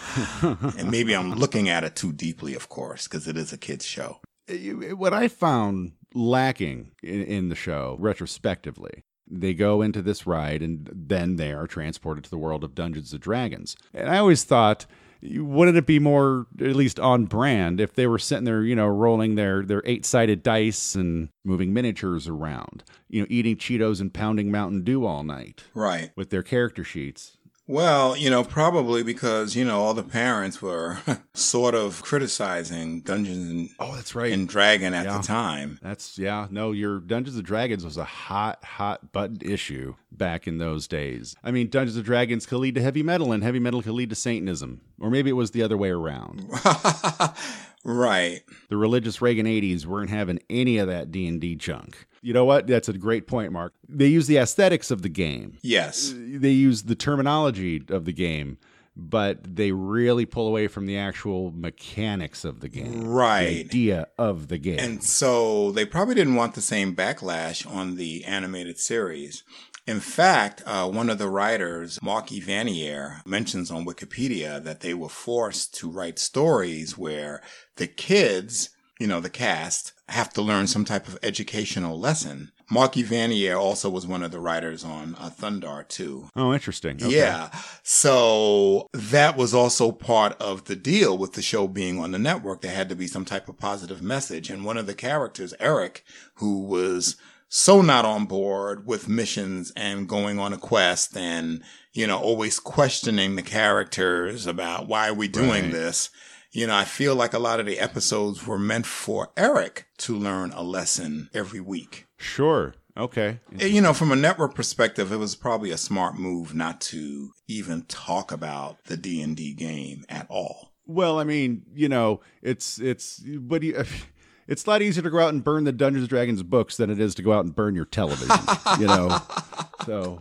and 0.42 0.90
maybe 0.90 1.14
I'm 1.14 1.34
looking 1.34 1.68
at 1.68 1.84
it 1.84 1.94
too 1.94 2.12
deeply, 2.12 2.54
of 2.54 2.68
course, 2.68 3.06
because 3.06 3.28
it 3.28 3.36
is 3.36 3.52
a 3.52 3.58
kid's 3.58 3.86
show. 3.86 4.20
what 4.48 5.14
I 5.14 5.28
found 5.28 5.92
lacking 6.12 6.90
in, 7.02 7.22
in 7.22 7.48
the 7.48 7.54
show 7.54 7.96
retrospectively, 8.00 9.04
they 9.30 9.54
go 9.54 9.82
into 9.82 10.02
this 10.02 10.26
ride 10.26 10.62
and 10.62 10.90
then 10.92 11.36
they 11.36 11.52
are 11.52 11.68
transported 11.68 12.24
to 12.24 12.30
the 12.30 12.38
world 12.38 12.64
of 12.64 12.74
Dungeons 12.74 13.12
and 13.12 13.22
Dragons. 13.22 13.76
And 13.94 14.08
I 14.10 14.18
always 14.18 14.42
thought, 14.42 14.86
wouldn't 15.22 15.76
it 15.76 15.86
be 15.86 15.98
more 15.98 16.46
at 16.60 16.74
least 16.76 16.98
on 17.00 17.26
brand 17.26 17.80
if 17.80 17.94
they 17.94 18.06
were 18.06 18.18
sitting 18.18 18.44
there, 18.44 18.62
you 18.62 18.74
know, 18.74 18.86
rolling 18.86 19.34
their 19.34 19.62
their 19.62 19.82
eight 19.84 20.04
sided 20.06 20.42
dice 20.42 20.94
and 20.94 21.28
moving 21.44 21.72
miniatures 21.72 22.26
around, 22.28 22.82
you 23.08 23.20
know, 23.20 23.26
eating 23.30 23.56
Cheetos 23.56 24.00
and 24.00 24.12
pounding 24.14 24.50
Mountain 24.50 24.82
Dew 24.84 25.04
all 25.04 25.22
night 25.24 25.64
Right. 25.74 26.10
with 26.16 26.30
their 26.30 26.42
character 26.42 26.84
sheets. 26.84 27.36
Well, 27.70 28.16
you 28.16 28.30
know, 28.30 28.42
probably 28.42 29.04
because, 29.04 29.54
you 29.54 29.64
know, 29.64 29.78
all 29.80 29.94
the 29.94 30.02
parents 30.02 30.60
were 30.60 30.98
sort 31.34 31.76
of 31.76 32.02
criticizing 32.02 33.00
Dungeons 33.02 33.48
and, 33.48 33.70
Oh, 33.78 33.94
that's 33.94 34.12
right. 34.16 34.32
and 34.32 34.48
Dragon 34.48 34.92
at 34.92 35.04
Yeah. 35.04 35.18
the 35.18 35.22
time. 35.22 35.78
That's 35.80 36.18
yeah, 36.18 36.48
no, 36.50 36.72
your 36.72 36.98
Dungeons 36.98 37.36
and 37.36 37.46
Dragons 37.46 37.84
was 37.84 37.96
a 37.96 38.02
hot, 38.02 38.64
hot 38.64 39.12
button 39.12 39.38
issue 39.42 39.94
back 40.10 40.48
in 40.48 40.58
those 40.58 40.88
days. 40.88 41.36
I 41.44 41.52
mean, 41.52 41.68
Dungeons 41.70 41.94
and 41.96 42.04
Dragons 42.04 42.44
could 42.44 42.58
lead 42.58 42.74
to 42.74 42.82
heavy 42.82 43.04
metal, 43.04 43.30
and 43.30 43.44
heavy 43.44 43.60
metal 43.60 43.82
could 43.82 43.92
lead 43.92 44.10
to 44.10 44.16
Satanism, 44.16 44.80
or 44.98 45.08
maybe 45.08 45.30
it 45.30 45.34
was 45.34 45.52
the 45.52 45.62
other 45.62 45.76
way 45.76 45.90
around. 45.90 46.50
right. 47.84 48.42
The 48.68 48.76
religious 48.76 49.20
Reagan 49.22 49.46
'80s 49.46 49.86
weren't 49.86 50.10
having 50.10 50.40
any 50.50 50.78
of 50.78 50.88
that 50.88 51.10
D 51.10 51.26
and 51.26 51.40
D 51.40 51.54
junk. 51.56 52.06
You 52.22 52.34
know 52.34 52.44
what? 52.44 52.66
That's 52.66 52.88
a 52.88 52.92
great 52.92 53.26
point, 53.26 53.50
Mark. 53.52 53.72
They 53.88 54.06
use 54.08 54.26
the 54.26 54.36
aesthetics 54.36 54.90
of 54.90 55.02
the 55.02 55.08
game. 55.08 55.56
Yes. 55.62 56.12
They 56.14 56.50
use 56.50 56.82
the 56.82 56.94
terminology 56.94 57.82
of 57.88 58.04
the 58.04 58.12
game, 58.12 58.58
but 58.94 59.56
they 59.56 59.72
really 59.72 60.26
pull 60.26 60.46
away 60.46 60.68
from 60.68 60.84
the 60.84 60.98
actual 60.98 61.50
mechanics 61.56 62.44
of 62.44 62.60
the 62.60 62.68
game, 62.68 63.00
the 63.00 63.06
Right. 63.06 63.48
idea 63.60 64.08
of 64.18 64.48
the 64.48 64.58
game. 64.58 64.78
And 64.78 65.02
so 65.02 65.72
they 65.72 65.86
probably 65.86 66.14
didn't 66.14 66.34
want 66.34 66.54
the 66.54 66.60
same 66.60 66.94
backlash 66.94 67.66
on 67.66 67.96
the 67.96 68.24
animated 68.24 68.78
series. 68.78 69.42
In 69.90 69.98
fact, 69.98 70.62
uh, 70.66 70.88
one 70.88 71.10
of 71.10 71.18
the 71.18 71.28
writers, 71.28 72.00
Mark 72.00 72.28
Evanier, 72.28 73.26
mentions 73.26 73.72
on 73.72 73.84
Wikipedia 73.84 74.62
that 74.62 74.82
they 74.82 74.94
were 74.94 75.08
forced 75.08 75.74
to 75.78 75.90
write 75.90 76.20
stories 76.20 76.96
where 76.96 77.42
the 77.74 77.88
kids 77.88 78.70
you 79.00 79.06
know, 79.06 79.18
the 79.18 79.30
cast 79.30 79.94
have 80.10 80.30
to 80.34 80.42
learn 80.42 80.66
some 80.66 80.84
type 80.84 81.08
of 81.08 81.18
educational 81.22 81.98
lesson. 81.98 82.52
Mark 82.70 82.92
Evanier 82.92 83.58
also 83.58 83.88
was 83.88 84.06
one 84.06 84.22
of 84.22 84.30
the 84.30 84.38
writers 84.38 84.84
on 84.84 85.16
uh, 85.18 85.30
Thundarr 85.30 85.88
too. 85.88 86.28
Oh, 86.36 86.52
interesting. 86.52 86.96
Okay. 87.02 87.16
Yeah. 87.16 87.48
So 87.82 88.86
that 88.92 89.38
was 89.38 89.54
also 89.54 89.90
part 89.90 90.40
of 90.40 90.66
the 90.66 90.76
deal 90.76 91.16
with 91.16 91.32
the 91.32 91.42
show 91.42 91.66
being 91.66 91.98
on 91.98 92.10
the 92.12 92.18
network. 92.18 92.60
There 92.60 92.74
had 92.74 92.90
to 92.90 92.94
be 92.94 93.06
some 93.06 93.24
type 93.24 93.48
of 93.48 93.58
positive 93.58 94.02
message. 94.02 94.50
And 94.50 94.64
one 94.64 94.76
of 94.76 94.86
the 94.86 94.94
characters, 94.94 95.54
Eric, 95.58 96.04
who 96.34 96.60
was 96.60 97.16
so 97.52 97.82
not 97.82 98.04
on 98.04 98.24
board 98.26 98.86
with 98.86 99.08
missions 99.08 99.72
and 99.76 100.08
going 100.08 100.38
on 100.38 100.52
a 100.52 100.56
quest 100.56 101.16
and, 101.16 101.62
you 101.92 102.06
know, 102.06 102.18
always 102.18 102.60
questioning 102.60 103.34
the 103.36 103.42
characters 103.42 104.46
about 104.46 104.86
why 104.88 105.08
are 105.08 105.14
we 105.14 105.26
doing 105.28 105.64
Right. 105.64 105.72
this? 105.72 106.10
You 106.52 106.66
know, 106.68 106.76
I 106.76 106.84
feel 106.84 107.14
like 107.16 107.34
a 107.34 107.38
lot 107.40 107.58
of 107.60 107.66
the 107.66 107.78
episodes 107.80 108.46
were 108.46 108.58
meant 108.58 108.86
for 108.86 109.30
Eric 109.36 109.86
to 109.98 110.16
learn 110.16 110.52
a 110.52 110.62
lesson 110.62 111.28
every 111.34 111.60
week. 111.60 112.06
Sure. 112.16 112.74
Okay. 112.96 113.40
Eh, 113.58 113.66
You 113.66 113.80
know, 113.80 113.94
from 113.94 114.12
a 114.12 114.16
network 114.16 114.54
perspective, 114.54 115.10
it 115.12 115.16
was 115.16 115.34
probably 115.34 115.70
a 115.72 115.76
smart 115.76 116.16
move 116.18 116.54
not 116.54 116.80
to 116.82 117.32
even 117.48 117.82
talk 117.82 118.30
about 118.32 118.84
the 118.84 118.96
D 118.96 119.20
and 119.22 119.36
D 119.36 119.54
game 119.54 120.04
at 120.08 120.26
all. 120.28 120.72
Well, 120.86 121.18
I 121.20 121.24
mean, 121.24 121.62
you 121.74 121.88
know, 121.88 122.20
it's 122.42 122.78
it's 122.80 123.20
but 123.20 123.62
you, 123.62 123.74
it's 124.50 124.66
a 124.66 124.70
lot 124.70 124.82
easier 124.82 125.02
to 125.02 125.10
go 125.10 125.20
out 125.20 125.32
and 125.32 125.42
burn 125.42 125.64
the 125.64 125.72
Dungeons 125.72 126.02
and 126.02 126.08
Dragons 126.10 126.42
books 126.42 126.76
than 126.76 126.90
it 126.90 127.00
is 127.00 127.14
to 127.14 127.22
go 127.22 127.32
out 127.32 127.44
and 127.46 127.54
burn 127.54 127.74
your 127.74 127.86
television. 127.86 128.36
you 128.78 128.86
know, 128.86 129.18
so 129.86 130.20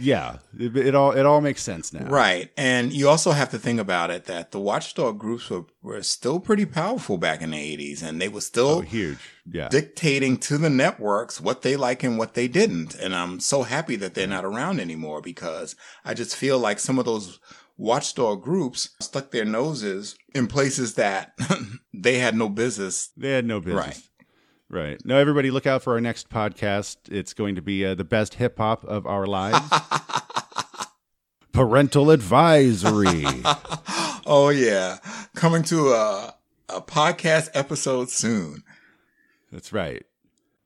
yeah, 0.00 0.36
it, 0.58 0.76
it 0.76 0.94
all 0.94 1.12
it 1.12 1.24
all 1.26 1.40
makes 1.40 1.62
sense 1.62 1.92
now. 1.92 2.06
Right. 2.08 2.50
And 2.56 2.92
you 2.92 3.08
also 3.08 3.32
have 3.32 3.50
to 3.50 3.58
think 3.58 3.80
about 3.80 4.10
it 4.10 4.26
that 4.26 4.52
the 4.52 4.60
watchdog 4.60 5.18
groups 5.18 5.48
were, 5.50 5.64
were 5.82 6.02
still 6.02 6.38
pretty 6.38 6.66
powerful 6.66 7.18
back 7.18 7.42
in 7.42 7.50
the 7.50 7.56
80s 7.76 8.02
and 8.02 8.20
they 8.20 8.28
were 8.28 8.36
Oh, 8.36 8.40
still 8.40 8.80
huge. 8.82 9.18
Yeah. 9.50 9.68
dictating 9.68 10.36
to 10.38 10.58
the 10.58 10.70
networks 10.70 11.40
what 11.40 11.62
they 11.62 11.74
like 11.76 12.04
and 12.04 12.16
what 12.18 12.34
they 12.34 12.46
didn't. 12.48 12.94
And 12.94 13.12
I'm 13.14 13.40
so 13.40 13.62
happy 13.62 13.96
that 13.96 14.14
they're 14.14 14.26
not 14.28 14.44
around 14.44 14.78
anymore 14.78 15.20
because 15.20 15.74
I 16.04 16.14
just 16.14 16.36
feel 16.36 16.58
like 16.60 16.78
some 16.78 16.98
of 16.98 17.04
those 17.04 17.40
watchdog 17.78 18.42
groups 18.42 18.90
stuck 19.00 19.30
their 19.30 19.46
noses 19.46 20.16
in 20.34 20.46
places 20.48 20.94
that 20.94 21.32
they 21.94 22.18
had 22.18 22.34
no 22.34 22.48
business. 22.50 23.08
They 23.16 23.30
had 23.30 23.46
no 23.46 23.60
business. 23.60 23.86
Right. 23.86 24.02
Right. 24.70 25.00
Now, 25.06 25.16
everybody, 25.16 25.50
look 25.50 25.66
out 25.66 25.82
for 25.82 25.94
our 25.94 26.00
next 26.00 26.28
podcast. 26.28 26.96
It's 27.10 27.32
going 27.32 27.54
to 27.54 27.62
be 27.62 27.86
uh, 27.86 27.94
the 27.94 28.04
best 28.04 28.34
hip 28.34 28.58
hop 28.58 28.84
of 28.84 29.06
our 29.06 29.26
lives. 29.26 29.66
Parental 31.52 32.10
advisory. 32.10 33.24
Oh 34.30 34.50
yeah. 34.50 34.98
Coming 35.34 35.62
to 35.62 35.88
a, 35.88 36.34
a 36.68 36.82
podcast 36.82 37.48
episode 37.54 38.10
soon. 38.10 38.62
That's 39.50 39.72
right. 39.72 40.04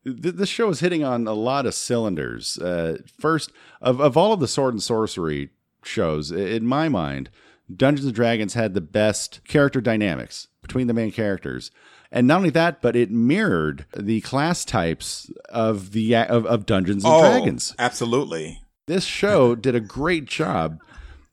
Th- 0.04 0.35
This 0.35 0.49
show 0.49 0.69
is 0.71 0.81
hitting 0.81 1.04
on 1.04 1.28
a 1.28 1.33
lot 1.33 1.64
of 1.64 1.73
cylinders. 1.75 2.59
Uh, 2.59 2.97
first, 3.21 3.52
of, 3.81 4.00
of 4.00 4.16
all 4.16 4.33
of 4.33 4.40
the 4.40 4.49
sword 4.49 4.75
and 4.75 4.83
sorcery 4.83 5.50
shows, 5.85 6.31
in 6.31 6.67
my 6.67 6.89
mind, 6.89 7.31
Dungeons 7.75 8.07
and 8.07 8.15
Dragons 8.15 8.55
had 8.55 8.75
the 8.75 8.81
best 8.81 9.41
character 9.47 9.81
dynamics 9.81 10.49
between 10.61 10.87
the 10.87 10.95
main 10.95 11.11
characters. 11.11 11.71
And 12.11 12.27
not 12.27 12.39
only 12.39 12.51
that, 12.51 12.83
but 12.83 12.95
it 12.95 13.11
mirrored 13.11 13.87
the 13.97 14.21
class 14.21 14.65
types 14.65 15.31
of 15.49 15.93
the 15.93 16.15
of, 16.15 16.45
of 16.45 16.67
Dungeons 16.67 17.05
and 17.05 17.21
Dragons. 17.21 17.75
absolutely. 17.79 18.61
This 18.87 19.05
show 19.05 19.55
did 19.55 19.75
a 19.75 19.81
great 19.81 20.27
job 20.27 20.79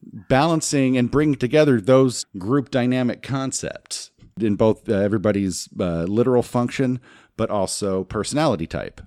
balancing 0.01 0.98
and 0.98 1.12
bringing 1.12 1.36
together 1.36 1.82
those 1.82 2.25
group 2.38 2.72
dynamic 2.72 3.22
concepts 3.22 4.12
in 4.39 4.56
both 4.56 4.88
uh, 4.88 4.94
everybody's 4.94 5.68
uh, 5.79 6.03
literal 6.03 6.44
function, 6.44 7.01
but 7.36 7.50
also 7.50 8.06
personality 8.06 8.65
type. 8.65 9.01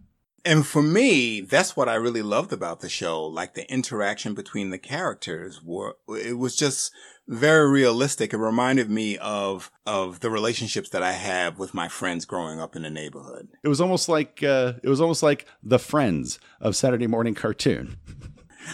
And 0.45 0.67
for 0.67 0.83
me, 0.83 1.41
that's 1.41 1.77
what 1.77 1.89
I 1.89 1.95
really 1.95 2.23
loved 2.23 2.53
about 2.53 2.81
the 2.81 2.89
show. 2.89 3.25
Like 3.25 3.55
the 3.55 3.71
interaction 3.73 4.35
between 4.35 4.71
the 4.71 4.79
characters 4.79 5.63
were, 5.63 5.97
it 6.09 6.37
was 6.37 6.57
just 6.57 6.93
very 7.29 7.71
realistic. 7.71 8.33
It 8.33 8.39
reminded 8.39 8.91
me 8.91 9.19
of, 9.19 9.71
of 9.87 10.21
the 10.21 10.31
relationships 10.31 10.91
that 10.91 11.03
I 11.03 11.13
have 11.13 11.59
with 11.59 11.75
my 11.75 11.89
friends 11.89 12.25
growing 12.25 12.59
up 12.59 12.75
in 12.75 12.83
the 12.83 12.91
neighborhood. 12.91 13.49
It 13.63 13.69
was 13.69 13.81
almost 13.81 14.09
like 14.09 14.43
uh, 14.43 14.75
it 14.83 14.89
was 14.89 15.01
almost 15.01 15.23
like 15.23 15.47
the 15.63 15.79
Friends 15.79 16.41
of 16.61 16.75
Saturday 16.75 17.07
morning 17.07 17.35
cartoon. 17.35 17.97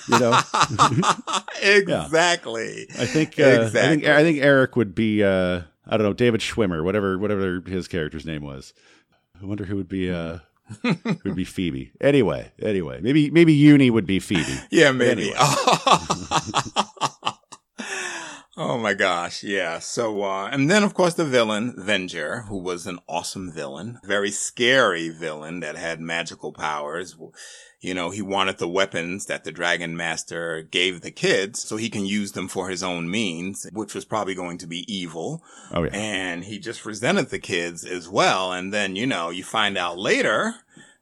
You 0.09 0.19
know, 0.19 0.41
exactly. 1.63 2.87
I 2.99 3.07
think 3.07 3.39
uh, 3.41 3.63
I 3.65 3.69
think 3.69 4.05
I 4.05 4.23
think 4.23 4.39
Eric 4.39 4.77
would 4.77 4.95
be 4.95 5.23
uh, 5.23 5.63
I 5.87 5.97
don't 5.97 6.07
know 6.07 6.13
David 6.13 6.41
Schwimmer, 6.41 6.85
whatever 6.85 7.19
whatever 7.19 7.63
his 7.67 7.89
character's 7.89 8.27
name 8.27 8.43
was. 8.43 8.75
I 9.41 9.47
wonder 9.47 9.65
who 9.65 9.77
would 9.77 9.89
be 9.89 10.11
uh, 10.11 10.39
would 11.25 11.37
be 11.37 11.45
Phoebe. 11.45 11.93
Anyway, 12.01 12.53
anyway, 12.61 13.01
maybe 13.01 13.31
maybe 13.31 13.53
Uni 13.53 13.91
would 13.91 14.07
be 14.07 14.19
Phoebe. 14.21 14.45
Yeah, 14.71 14.93
maybe. 14.93 15.33
Anyway. 15.33 15.37
oh 18.57 18.79
my 18.79 18.95
gosh. 18.95 19.43
Yeah. 19.43 19.79
So, 19.79 20.23
uh, 20.23 20.49
and 20.51 20.71
then 20.71 20.83
of 20.83 20.95
course 20.95 21.15
the 21.15 21.25
villain, 21.25 21.75
Venger, 21.79 22.47
who 22.49 22.59
was 22.59 22.87
an 22.87 22.99
awesome 23.09 23.51
villain, 23.51 23.99
very 24.05 24.31
scary 24.31 25.09
villain 25.09 25.61
that 25.61 25.77
had 25.77 26.01
magical 26.01 26.53
powers. 26.53 27.17
You 27.81 27.95
know, 27.95 28.11
he 28.11 28.23
wanted 28.23 28.59
the 28.59 28.69
weapons 28.69 29.27
that 29.27 29.45
the 29.45 29.53
Dragon 29.53 29.97
Master 29.97 30.63
gave 30.63 31.01
the 31.01 31.13
kids 31.13 31.63
so 31.63 31.77
he 31.77 31.89
can 31.89 32.05
use 32.05 32.33
them 32.33 32.49
for 32.49 32.69
his 32.69 32.83
own 32.83 33.09
means, 33.09 33.69
which 33.73 33.95
was 33.95 34.05
probably 34.05 34.35
going 34.35 34.59
to 34.59 34.67
be 34.67 34.85
evil. 34.93 35.45
Oh 35.73 35.85
yeah. 35.85 35.91
And 35.93 36.45
he 36.45 36.59
just 36.59 36.85
resented 36.85 37.31
the 37.31 37.39
kids 37.39 37.85
as 37.85 38.09
well. 38.09 38.53
And 38.53 38.75
then, 38.75 38.97
you 38.97 39.07
know, 39.07 39.31
you 39.31 39.45
find 39.45 39.79
out 39.79 39.97
later 39.97 40.57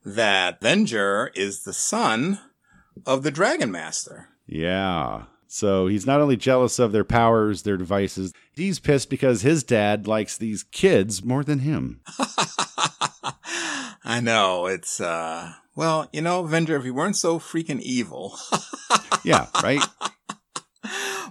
that 0.04 0.60
Venger 0.60 1.30
is 1.34 1.62
the 1.62 1.72
son 1.72 2.40
of 3.06 3.22
the 3.22 3.30
Dragon 3.30 3.70
Master. 3.70 4.28
Yeah. 4.46 5.24
So 5.48 5.86
he's 5.86 6.06
not 6.06 6.20
only 6.20 6.36
jealous 6.36 6.78
of 6.78 6.92
their 6.92 7.04
powers, 7.04 7.62
their 7.62 7.78
devices, 7.78 8.34
he's 8.54 8.80
pissed 8.80 9.08
because 9.08 9.40
his 9.40 9.64
dad 9.64 10.06
likes 10.06 10.36
these 10.36 10.62
kids 10.62 11.24
more 11.24 11.42
than 11.42 11.60
him. 11.60 12.00
I 14.04 14.20
know. 14.20 14.66
It's, 14.66 15.00
uh, 15.00 15.54
well, 15.76 16.08
you 16.12 16.22
know, 16.22 16.42
Venger, 16.42 16.78
if 16.78 16.84
he 16.84 16.90
weren't 16.90 17.16
so 17.16 17.38
freaking 17.38 17.80
evil. 17.80 18.36
Yeah, 19.24 19.48
right? 19.60 19.82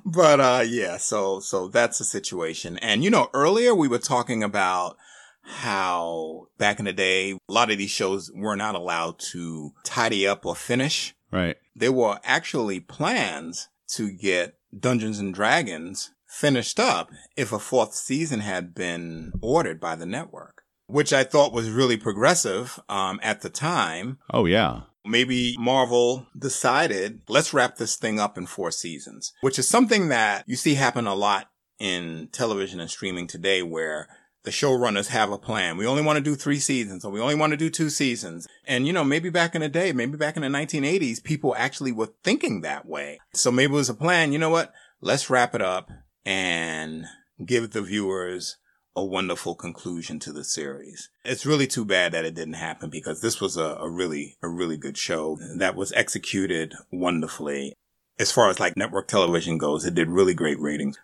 but, 0.05 0.41
uh, 0.41 0.63
yeah, 0.67 0.97
so, 0.97 1.39
so 1.39 1.69
that's 1.69 1.97
the 1.97 2.03
situation. 2.03 2.77
And, 2.79 3.05
you 3.05 3.09
know, 3.09 3.29
earlier 3.33 3.73
we 3.73 3.87
were 3.87 3.99
talking 3.99 4.43
about 4.43 4.97
how 5.41 6.47
back 6.57 6.79
in 6.79 6.85
the 6.85 6.91
day, 6.91 7.31
a 7.31 7.37
lot 7.47 7.71
of 7.71 7.77
these 7.77 7.91
shows 7.91 8.29
were 8.35 8.57
not 8.57 8.75
allowed 8.75 9.17
to 9.31 9.71
tidy 9.85 10.27
up 10.27 10.45
or 10.45 10.55
finish. 10.57 11.15
Right. 11.31 11.55
There 11.73 11.93
were 11.93 12.19
actually 12.25 12.81
plans 12.81 13.69
to 13.91 14.11
get 14.11 14.57
Dungeons 14.77 15.19
and 15.19 15.33
Dragons 15.33 16.11
finished 16.27 16.79
up 16.81 17.11
if 17.37 17.53
a 17.53 17.59
fourth 17.59 17.93
season 17.93 18.41
had 18.41 18.75
been 18.75 19.31
ordered 19.41 19.79
by 19.79 19.95
the 19.95 20.05
network, 20.05 20.54
which 20.87 21.13
I 21.13 21.23
thought 21.23 21.53
was 21.53 21.69
really 21.69 21.97
progressive 21.97 22.79
um, 22.89 23.19
at 23.23 23.41
the 23.41 23.49
time. 23.49 24.19
Oh 24.31 24.45
yeah. 24.45 24.81
Maybe 25.05 25.55
Marvel 25.59 26.25
decided, 26.37 27.21
let's 27.29 27.53
wrap 27.53 27.77
this 27.77 27.95
thing 27.95 28.19
up 28.19 28.37
in 28.37 28.47
four 28.47 28.71
seasons, 28.71 29.33
which 29.41 29.59
is 29.59 29.67
something 29.67 30.09
that 30.09 30.43
you 30.47 30.55
see 30.55 30.73
happen 30.73 31.05
a 31.05 31.13
lot 31.13 31.51
in 31.79 32.29
television 32.31 32.79
and 32.79 32.89
streaming 32.89 33.27
today 33.27 33.61
where 33.61 34.07
the 34.45 34.51
showrunners 34.51 35.07
have 35.07 35.31
a 35.31 35.37
plan. 35.37 35.77
We 35.77 35.85
only 35.85 36.01
want 36.01 36.17
to 36.17 36.23
do 36.23 36.35
three 36.35 36.59
seasons 36.59 37.03
or 37.03 37.11
we 37.11 37.19
only 37.19 37.35
want 37.35 37.51
to 37.51 37.57
do 37.57 37.69
two 37.69 37.89
seasons. 37.89 38.47
And 38.65 38.87
you 38.87 38.93
know, 38.93 39.03
maybe 39.03 39.29
back 39.29 39.53
in 39.53 39.61
the 39.61 39.69
day, 39.69 39.91
maybe 39.91 40.17
back 40.17 40.37
in 40.37 40.43
the 40.43 40.47
1980s, 40.47 41.23
people 41.23 41.55
actually 41.57 41.91
were 41.91 42.13
thinking 42.23 42.61
that 42.61 42.85
way. 42.85 43.19
So 43.33 43.51
maybe 43.51 43.73
it 43.73 43.75
was 43.75 43.89
a 43.89 43.95
plan. 43.95 44.31
You 44.31 44.39
know 44.39 44.49
what? 44.49 44.73
Let's 45.01 45.29
wrap 45.29 45.53
it 45.53 45.61
up 45.61 45.89
and 46.25 47.05
give 47.43 47.71
the 47.71 47.81
viewers 47.81 48.57
a 48.95 49.03
wonderful 49.03 49.55
conclusion 49.55 50.19
to 50.19 50.31
the 50.31 50.43
series. 50.43 51.09
It's 51.23 51.45
really 51.45 51.67
too 51.67 51.85
bad 51.85 52.13
that 52.13 52.25
it 52.25 52.35
didn't 52.35 52.53
happen 52.53 52.89
because 52.89 53.21
this 53.21 53.41
was 53.41 53.57
a, 53.57 53.75
a 53.79 53.89
really, 53.89 54.37
a 54.41 54.47
really 54.47 54.77
good 54.77 54.97
show 54.97 55.37
that 55.57 55.75
was 55.75 55.91
executed 55.93 56.73
wonderfully. 56.91 57.73
As 58.17 58.31
far 58.31 58.49
as 58.49 58.59
like 58.59 58.77
network 58.77 59.07
television 59.07 59.57
goes, 59.57 59.85
it 59.85 59.95
did 59.95 60.07
really 60.07 60.33
great 60.33 60.59
ratings. 60.59 60.97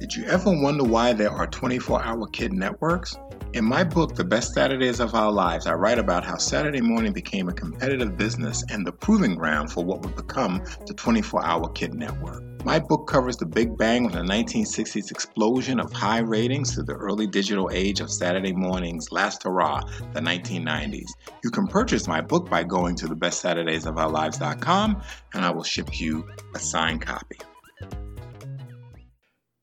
Did 0.00 0.14
you 0.14 0.24
ever 0.26 0.50
wonder 0.50 0.84
why 0.84 1.12
there 1.12 1.30
are 1.30 1.46
24 1.46 2.02
hour 2.02 2.26
kid 2.28 2.52
networks? 2.52 3.16
In 3.54 3.64
my 3.64 3.82
book, 3.82 4.14
The 4.14 4.24
Best 4.24 4.54
Saturdays 4.54 5.00
of 5.00 5.14
Our 5.14 5.32
Lives, 5.32 5.66
I 5.66 5.72
write 5.72 5.98
about 5.98 6.24
how 6.24 6.36
Saturday 6.36 6.80
morning 6.80 7.12
became 7.12 7.48
a 7.48 7.52
competitive 7.52 8.16
business 8.16 8.62
and 8.70 8.86
the 8.86 8.92
proving 8.92 9.34
ground 9.34 9.72
for 9.72 9.84
what 9.84 10.02
would 10.02 10.14
become 10.14 10.62
the 10.86 10.94
24 10.94 11.44
hour 11.44 11.68
kid 11.70 11.94
network. 11.94 12.44
My 12.64 12.78
book 12.78 13.06
covers 13.06 13.36
the 13.36 13.46
big 13.46 13.76
bang 13.78 14.04
of 14.06 14.12
the 14.12 14.18
1960s 14.18 15.10
explosion 15.10 15.80
of 15.80 15.92
high 15.92 16.18
ratings 16.18 16.74
to 16.74 16.82
the 16.82 16.92
early 16.94 17.26
digital 17.26 17.70
age 17.72 18.00
of 18.00 18.10
Saturday 18.10 18.52
morning's 18.52 19.10
last 19.10 19.44
hurrah, 19.44 19.80
the 20.12 20.20
1990s. 20.20 21.08
You 21.42 21.50
can 21.50 21.66
purchase 21.66 22.06
my 22.06 22.20
book 22.20 22.50
by 22.50 22.64
going 22.64 22.94
to 22.96 23.06
thebestsaturdaysofourlives.com 23.06 25.02
and 25.34 25.44
I 25.44 25.50
will 25.50 25.64
ship 25.64 25.98
you 25.98 26.28
a 26.54 26.58
signed 26.58 27.02
copy. 27.02 27.38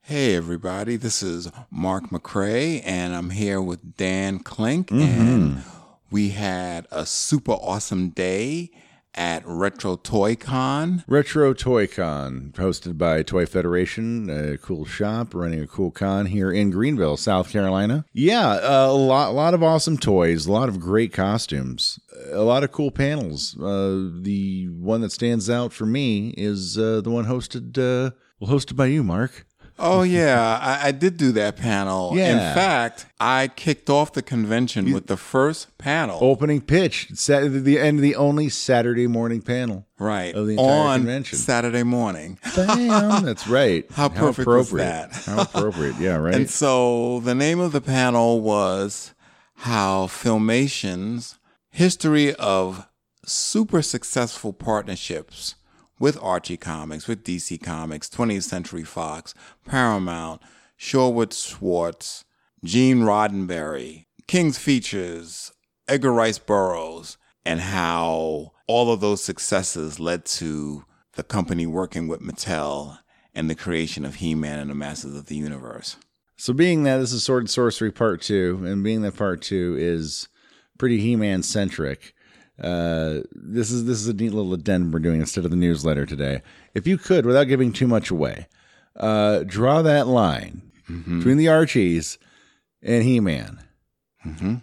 Hey, 0.07 0.35
everybody. 0.35 0.97
This 0.97 1.23
is 1.23 1.51
Mark 1.71 2.11
McCray, 2.11 2.79
and 2.85 3.15
I'm 3.15 3.31
here 3.31 3.59
with 3.59 3.97
Dan 3.97 4.37
Klink. 4.37 4.91
And 4.91 5.63
we 6.11 6.29
had 6.29 6.85
a 6.91 7.07
super 7.07 7.53
awesome 7.53 8.09
day 8.09 8.69
at 9.15 9.41
Retro 9.47 9.95
Toy 9.95 10.35
Con. 10.35 11.03
Retro 11.07 11.55
Toy 11.55 11.87
Con, 11.87 12.53
hosted 12.55 12.99
by 12.99 13.23
Toy 13.23 13.47
Federation, 13.47 14.29
a 14.29 14.59
cool 14.59 14.85
shop 14.85 15.33
running 15.33 15.59
a 15.59 15.65
cool 15.65 15.89
con 15.89 16.27
here 16.27 16.51
in 16.51 16.69
Greenville, 16.69 17.17
South 17.17 17.49
Carolina. 17.49 18.05
Yeah, 18.13 18.59
a 18.61 18.93
lot, 18.93 19.33
lot 19.33 19.55
of 19.55 19.63
awesome 19.63 19.97
toys, 19.97 20.45
a 20.45 20.51
lot 20.51 20.69
of 20.69 20.79
great 20.79 21.13
costumes, 21.13 21.99
a 22.31 22.43
lot 22.43 22.63
of 22.63 22.71
cool 22.71 22.91
panels. 22.91 23.57
Uh, 23.59 24.11
the 24.21 24.67
one 24.69 25.01
that 25.01 25.11
stands 25.11 25.49
out 25.49 25.73
for 25.73 25.87
me 25.87 26.35
is 26.37 26.77
uh, 26.77 27.01
the 27.01 27.09
one 27.09 27.25
hosted, 27.25 27.75
uh, 27.79 28.11
well, 28.39 28.51
hosted 28.51 28.75
by 28.75 28.85
you, 28.85 29.03
Mark. 29.03 29.47
Oh, 29.77 30.03
yeah. 30.03 30.57
I, 30.61 30.87
I 30.87 30.91
did 30.91 31.17
do 31.17 31.31
that 31.33 31.57
panel. 31.57 32.13
Yeah. 32.15 32.31
In 32.31 32.55
fact, 32.55 33.07
I 33.19 33.49
kicked 33.49 33.89
off 33.89 34.13
the 34.13 34.21
convention 34.21 34.93
with 34.93 35.07
the 35.07 35.17
first 35.17 35.77
panel. 35.77 36.17
Opening 36.21 36.61
pitch, 36.61 37.09
Sat- 37.13 37.51
the 37.51 37.77
and 37.79 37.99
the 37.99 38.15
only 38.15 38.47
Saturday 38.49 39.07
morning 39.07 39.41
panel. 39.41 39.85
right. 39.99 40.33
of 40.33 40.47
the 40.47 40.53
entire 40.53 40.69
on 40.87 40.99
convention. 40.99 41.37
Saturday 41.37 41.83
morning. 41.83 42.39
Bam! 42.55 43.25
That's 43.25 43.47
right. 43.49 43.85
How 43.91 44.07
perfect 44.07 44.47
was 44.47 44.67
appropriate. 44.71 44.85
that? 44.85 45.13
How 45.25 45.41
appropriate. 45.41 45.95
Yeah, 45.99 46.15
right. 46.17 46.35
And 46.35 46.49
so 46.49 47.19
the 47.19 47.35
name 47.35 47.59
of 47.59 47.73
the 47.73 47.81
panel 47.81 48.39
was 48.39 49.13
How 49.55 50.07
Filmation's 50.07 51.37
History 51.69 52.33
of 52.35 52.87
Super 53.25 53.81
Successful 53.81 54.53
Partnerships 54.53 55.55
with 55.99 56.17
Archie 56.21 56.57
Comics, 56.57 57.07
with 57.07 57.23
DC 57.23 57.61
Comics, 57.61 58.09
20th 58.09 58.43
Century 58.43 58.83
Fox, 58.83 59.33
Paramount, 59.65 60.41
Sherwood 60.77 61.33
Schwartz, 61.33 62.25
Gene 62.63 63.01
Roddenberry, 63.01 64.05
King's 64.27 64.57
Features, 64.57 65.51
Edgar 65.87 66.11
Rice 66.11 66.39
Burroughs, 66.39 67.17
and 67.45 67.59
how 67.59 68.51
all 68.67 68.91
of 68.91 68.99
those 68.99 69.23
successes 69.23 69.99
led 69.99 70.25
to 70.25 70.83
the 71.13 71.23
company 71.23 71.67
working 71.67 72.07
with 72.07 72.21
Mattel 72.21 72.99
and 73.33 73.49
the 73.49 73.55
creation 73.55 74.03
of 74.03 74.15
He-Man 74.15 74.59
and 74.59 74.69
the 74.69 74.75
Masters 74.75 75.15
of 75.15 75.27
the 75.27 75.35
Universe. 75.35 75.97
So, 76.37 76.53
being 76.53 76.83
that 76.83 76.97
this 76.97 77.13
is 77.13 77.23
Sword 77.23 77.43
and 77.43 77.49
Sorcery 77.49 77.91
Part 77.91 78.21
Two, 78.21 78.61
and 78.65 78.83
being 78.83 79.03
that 79.03 79.15
Part 79.15 79.41
Two 79.41 79.75
is 79.77 80.27
pretty 80.77 80.99
He-Man 80.99 81.43
centric, 81.43 82.13
uh, 82.61 83.21
this 83.31 83.71
is 83.71 83.85
this 83.85 83.99
is 83.99 84.07
a 84.07 84.13
neat 84.13 84.33
little 84.33 84.53
addendum 84.53 84.91
we're 84.91 84.99
doing 84.99 85.19
instead 85.19 85.45
of 85.45 85.51
the 85.51 85.57
newsletter 85.57 86.05
today. 86.05 86.41
If 86.73 86.87
you 86.87 86.97
could, 86.97 87.25
without 87.25 87.45
giving 87.45 87.73
too 87.73 87.87
much 87.87 88.09
away, 88.09 88.47
uh, 88.95 89.43
draw 89.45 89.81
that 89.81 90.07
line 90.07 90.61
between 91.17 91.37
the 91.37 91.49
Archies 91.49 92.17
and 92.81 93.03
He-Man. 93.03 93.59
Mm-hmm. 94.25 94.55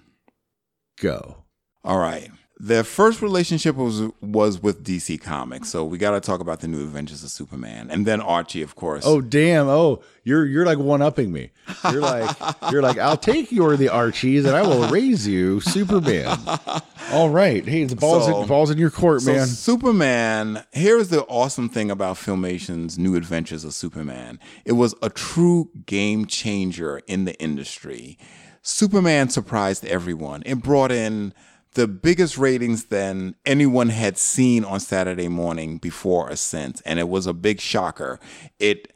Go. 1.00 1.44
All 1.84 1.98
right. 1.98 2.30
Their 2.64 2.84
first 2.84 3.20
relationship 3.20 3.74
was 3.74 4.02
was 4.20 4.62
with 4.62 4.84
DC 4.84 5.20
Comics, 5.20 5.68
so 5.68 5.84
we 5.84 5.98
got 5.98 6.12
to 6.12 6.20
talk 6.20 6.38
about 6.38 6.60
the 6.60 6.68
New 6.68 6.80
Adventures 6.84 7.24
of 7.24 7.30
Superman, 7.30 7.90
and 7.90 8.06
then 8.06 8.20
Archie, 8.20 8.62
of 8.62 8.76
course. 8.76 9.02
Oh 9.04 9.20
damn! 9.20 9.66
Oh, 9.66 10.00
you're 10.22 10.46
you're 10.46 10.64
like 10.64 10.78
one 10.78 11.02
upping 11.02 11.32
me. 11.32 11.50
You're 11.90 12.00
like 12.00 12.30
you're 12.70 12.80
like 12.80 12.98
I'll 12.98 13.16
take 13.16 13.50
your 13.50 13.76
the 13.76 13.88
Archies 13.88 14.44
and 14.44 14.54
I 14.54 14.62
will 14.62 14.88
raise 14.90 15.26
you 15.26 15.58
Superman. 15.60 16.38
All 17.12 17.30
right, 17.30 17.66
hey, 17.66 17.82
the 17.82 17.96
balls 17.96 18.26
So- 18.26 18.42
in, 18.42 18.46
balls 18.48 18.70
in 18.70 18.78
your 18.78 18.90
court, 18.90 19.22
So 19.22 19.32
man. 19.32 19.46
Superman, 19.48 20.64
here's 20.70 21.08
the 21.08 21.22
awesome 21.24 21.68
thing 21.68 21.90
about 21.90 22.16
Filmation's 22.16 22.96
New 22.96 23.16
Adventures 23.16 23.64
of 23.64 23.74
Superman. 23.74 24.38
It 24.64 24.72
was 24.72 24.94
a 25.02 25.10
true 25.10 25.68
game 25.84 26.26
changer 26.26 27.02
in 27.08 27.24
the 27.24 27.34
industry. 27.42 28.18
Superman 28.62 29.28
surprised 29.30 29.84
everyone. 29.84 30.44
It 30.46 30.62
brought 30.62 30.92
in 30.92 31.34
the 31.74 31.88
biggest 31.88 32.36
ratings 32.36 32.86
than 32.86 33.34
anyone 33.46 33.88
had 33.88 34.18
seen 34.18 34.64
on 34.64 34.80
Saturday 34.80 35.28
morning 35.28 35.78
before 35.78 36.30
or 36.30 36.36
since, 36.36 36.80
and 36.82 36.98
it 36.98 37.08
was 37.08 37.26
a 37.26 37.32
big 37.32 37.60
shocker. 37.60 38.20
It 38.58 38.92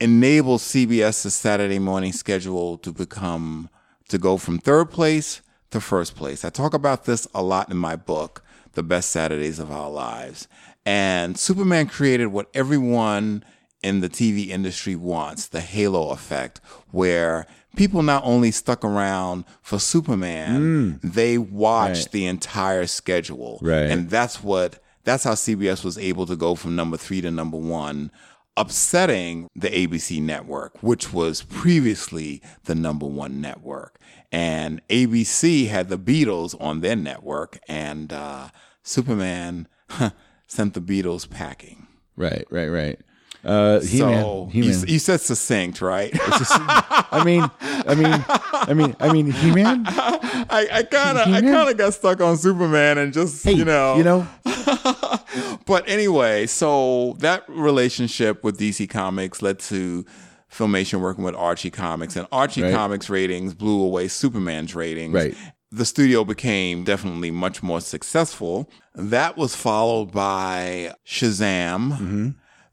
enabled 0.00 0.60
CBS's 0.60 1.34
Saturday 1.34 1.78
morning 1.78 2.12
schedule 2.12 2.78
to 2.78 2.92
become 2.92 3.68
to 4.08 4.18
go 4.18 4.38
from 4.38 4.58
third 4.58 4.90
place 4.90 5.42
to 5.70 5.80
first 5.80 6.16
place. 6.16 6.44
I 6.44 6.50
talk 6.50 6.72
about 6.72 7.04
this 7.04 7.28
a 7.34 7.42
lot 7.42 7.70
in 7.70 7.76
my 7.76 7.96
book, 7.96 8.42
The 8.72 8.82
Best 8.82 9.10
Saturdays 9.10 9.58
of 9.58 9.70
Our 9.70 9.90
Lives. 9.90 10.48
And 10.86 11.38
Superman 11.38 11.88
created 11.88 12.28
what 12.28 12.48
everyone 12.54 13.44
in 13.82 14.00
the 14.00 14.08
TV 14.08 14.48
industry 14.48 14.96
wants, 14.96 15.46
the 15.48 15.60
halo 15.60 16.10
effect, 16.10 16.60
where 16.90 17.46
people 17.76 18.02
not 18.02 18.22
only 18.24 18.50
stuck 18.50 18.84
around 18.84 19.44
for 19.62 19.78
Superman, 19.78 20.98
they 21.02 21.38
watched 21.38 22.06
Right. 22.06 22.12
the 22.12 22.26
entire 22.26 22.86
schedule. 22.86 23.58
Right. 23.62 23.90
And 23.90 24.10
that's 24.10 24.42
what 24.42 24.82
that's 25.04 25.24
how 25.24 25.32
CBS 25.34 25.84
was 25.84 25.96
able 25.96 26.26
to 26.26 26.36
go 26.36 26.54
from 26.54 26.76
number 26.76 26.96
three 26.98 27.20
to 27.22 27.30
number 27.30 27.56
one, 27.56 28.10
upsetting 28.58 29.48
the 29.56 29.68
ABC 29.70 30.20
network, 30.20 30.82
which 30.82 31.12
was 31.12 31.42
previously 31.42 32.42
the 32.64 32.74
number 32.74 33.06
one 33.06 33.40
network. 33.40 33.98
And 34.30 34.82
ABC 34.88 35.68
had 35.68 35.88
the 35.88 35.96
Beatles 35.98 36.54
on 36.60 36.80
their 36.80 36.96
network, 36.96 37.58
and 37.68 38.12
uh, 38.12 38.48
Superman 38.82 39.66
sent 40.46 40.74
the 40.74 40.80
Beatles 40.82 41.30
packing. 41.30 41.86
Right, 42.16 42.44
right, 42.50 42.68
right. 42.68 43.00
Uh, 43.48 43.80
He-Man, 43.80 44.22
so 44.22 44.48
He-Man. 44.52 44.70
you, 44.70 44.84
you 44.86 44.98
said 44.98 45.20
succinct, 45.20 45.80
right? 45.80 46.10
I 47.10 47.22
mean, 47.24 47.50
I 47.60 47.94
mean, 47.94 48.24
I 48.52 48.74
mean, 48.74 48.96
I 49.00 49.12
mean, 49.12 49.30
He-Man. 49.30 49.84
I, 49.86 50.68
I 50.72 50.82
kind 50.82 51.18
of, 51.18 51.28
I 51.28 51.40
kind 51.40 51.68
of 51.70 51.76
got 51.76 51.94
stuck 51.94 52.20
on 52.20 52.36
Superman 52.36 52.98
and 52.98 53.12
just, 53.12 53.42
Hey, 53.44 53.52
you 53.52 53.64
know, 53.64 53.96
you 53.96 54.04
know, 54.04 54.26
but 55.66 55.88
anyway, 55.88 56.46
so 56.46 57.16
that 57.20 57.44
relationship 57.48 58.44
with 58.44 58.58
DC 58.58 58.88
Comics 58.88 59.42
led 59.42 59.58
to 59.60 60.04
Filmation 60.50 61.00
working 61.00 61.24
with 61.24 61.34
Archie 61.34 61.70
Comics, 61.70 62.16
and 62.16 62.26
Archie 62.32 62.62
Right. 62.62 62.74
Comics 62.74 63.10
ratings 63.10 63.54
blew 63.54 63.82
away 63.82 64.08
Superman's 64.08 64.74
ratings. 64.74 65.14
Right. 65.14 65.34
The 65.70 65.84
studio 65.84 66.24
became 66.24 66.84
definitely 66.84 67.30
much 67.30 67.62
more 67.62 67.82
successful. 67.82 68.70
That 68.94 69.36
was 69.36 69.54
followed 69.54 70.12
by 70.12 70.94
Shazam, 71.06 71.92
Mm-hmm. 71.92 72.28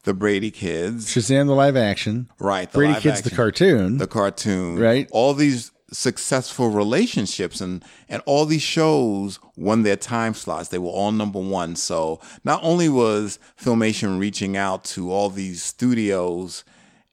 The 0.05 0.13
Brady 0.13 0.51
Kids, 0.51 1.07
Shazam 1.13 1.47
the 1.47 1.53
live 1.53 1.75
action, 1.75 2.29
right? 2.39 2.71
The 2.71 2.77
Brady 2.77 2.99
Kids 3.01 3.21
the 3.21 3.31
cartoon. 3.31 3.97
the 3.97 4.07
cartoon, 4.07 4.79
Right. 4.79 5.07
All 5.11 5.33
these 5.33 5.71
successful 5.91 6.69
relationships 6.69 7.61
and 7.61 7.83
and 8.09 8.21
all 8.25 8.45
these 8.45 8.61
shows 8.61 9.39
won 9.55 9.83
their 9.83 9.95
time 9.95 10.33
slots. 10.33 10.69
They 10.69 10.77
were 10.79 10.89
all 10.89 11.11
number 11.11 11.39
one. 11.39 11.75
So 11.75 12.19
not 12.43 12.59
only 12.63 12.89
was 12.89 13.39
Filmation 13.59 14.19
reaching 14.19 14.57
out 14.57 14.83
to 14.85 15.11
all 15.11 15.29
these 15.29 15.61
studios 15.63 16.63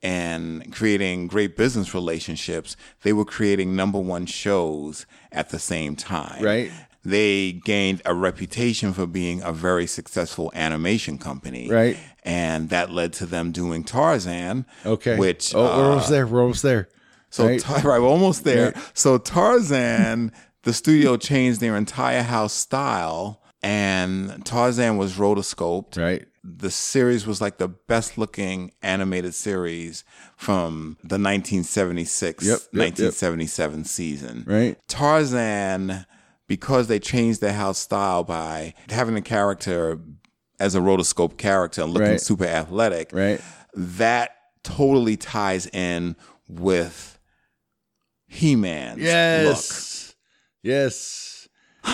and 0.03 0.73
creating 0.73 1.29
great 1.29 1.57
business 1.57 1.95
relationships, 1.95 2.77
they 3.03 3.13
were 3.13 3.25
creating 3.25 3.77
number 3.77 4.01
one 4.01 4.27
shows 4.27 5.07
at 5.31 5.51
the 5.51 5.59
same 5.59 5.95
time. 5.95 6.43
Right. 6.43 6.73
They 7.05 7.53
gained 7.53 8.01
a 8.05 8.15
reputation 8.15 8.93
for 8.93 9.07
being 9.07 9.43
a 9.43 9.53
very 9.53 9.87
successful 9.87 10.53
animation 10.55 11.19
company. 11.19 11.69
Right. 11.69 11.97
And 12.25 12.69
that 12.71 12.91
led 12.91 13.13
to 13.15 13.27
them 13.27 13.51
doing 13.51 13.83
Tarzan. 13.83 14.67
okay. 14.87 15.17
Which 15.19 15.55
oh, 15.55 15.63
we're 15.65 15.69
uh, 15.69 15.89
almost 15.89 16.11
there. 16.11 16.27
We're 16.27 16.41
almost 16.41 16.63
there. 16.63 16.89
so 17.31 17.47
Right. 17.47 17.61
Tar- 17.61 17.81
right, 17.81 18.01
we're 18.01 18.07
almost 18.09 18.45
there. 18.45 18.73
Right. 18.73 18.85
So 18.95 19.19
Tarzan, 19.19 20.31
the 20.63 20.73
studio 20.73 21.17
changed 21.17 21.61
their 21.61 21.77
entire 21.77 22.23
house 22.23 22.53
style, 22.53 23.43
and 23.65 24.45
Tarzan 24.45 24.97
was 24.97 25.15
rotoscoped. 25.15 25.97
Right. 25.99 26.27
The 26.45 26.71
series 26.71 27.27
was 27.27 27.41
like 27.41 27.59
the 27.59 27.69
best 27.69 28.19
looking 28.19 28.73
animated 28.83 29.35
series 29.35 30.05
from 30.37 30.97
the 31.03 31.15
1976 31.15 32.45
Yep, 32.45 32.51
yep, 32.51 32.61
yep. 32.73 32.81
1977 32.81 33.85
season. 33.85 34.45
Right. 34.47 34.77
Tarzan, 34.89 36.05
because 36.53 36.87
they 36.87 36.99
changed 36.99 37.41
their 37.41 37.55
house 37.55 37.79
style 37.79 38.23
by 38.23 38.75
having 38.91 39.15
the 39.15 39.23
character 39.23 39.99
as 40.61 40.75
a 40.75 40.81
rotoscope 40.81 41.39
character 41.39 41.81
and 41.81 41.95
looking 41.95 42.11
Right. 42.11 42.21
super 42.21 42.45
athletic, 42.45 43.09
Right. 43.11 43.41
that 43.75 44.33
totally 44.63 45.17
ties 45.17 45.67
in 45.69 46.15
with 46.51 47.19
He-Man's 48.27 48.99
look. 48.99 49.07
Yes. 49.07 50.15
Yes. 50.63 51.49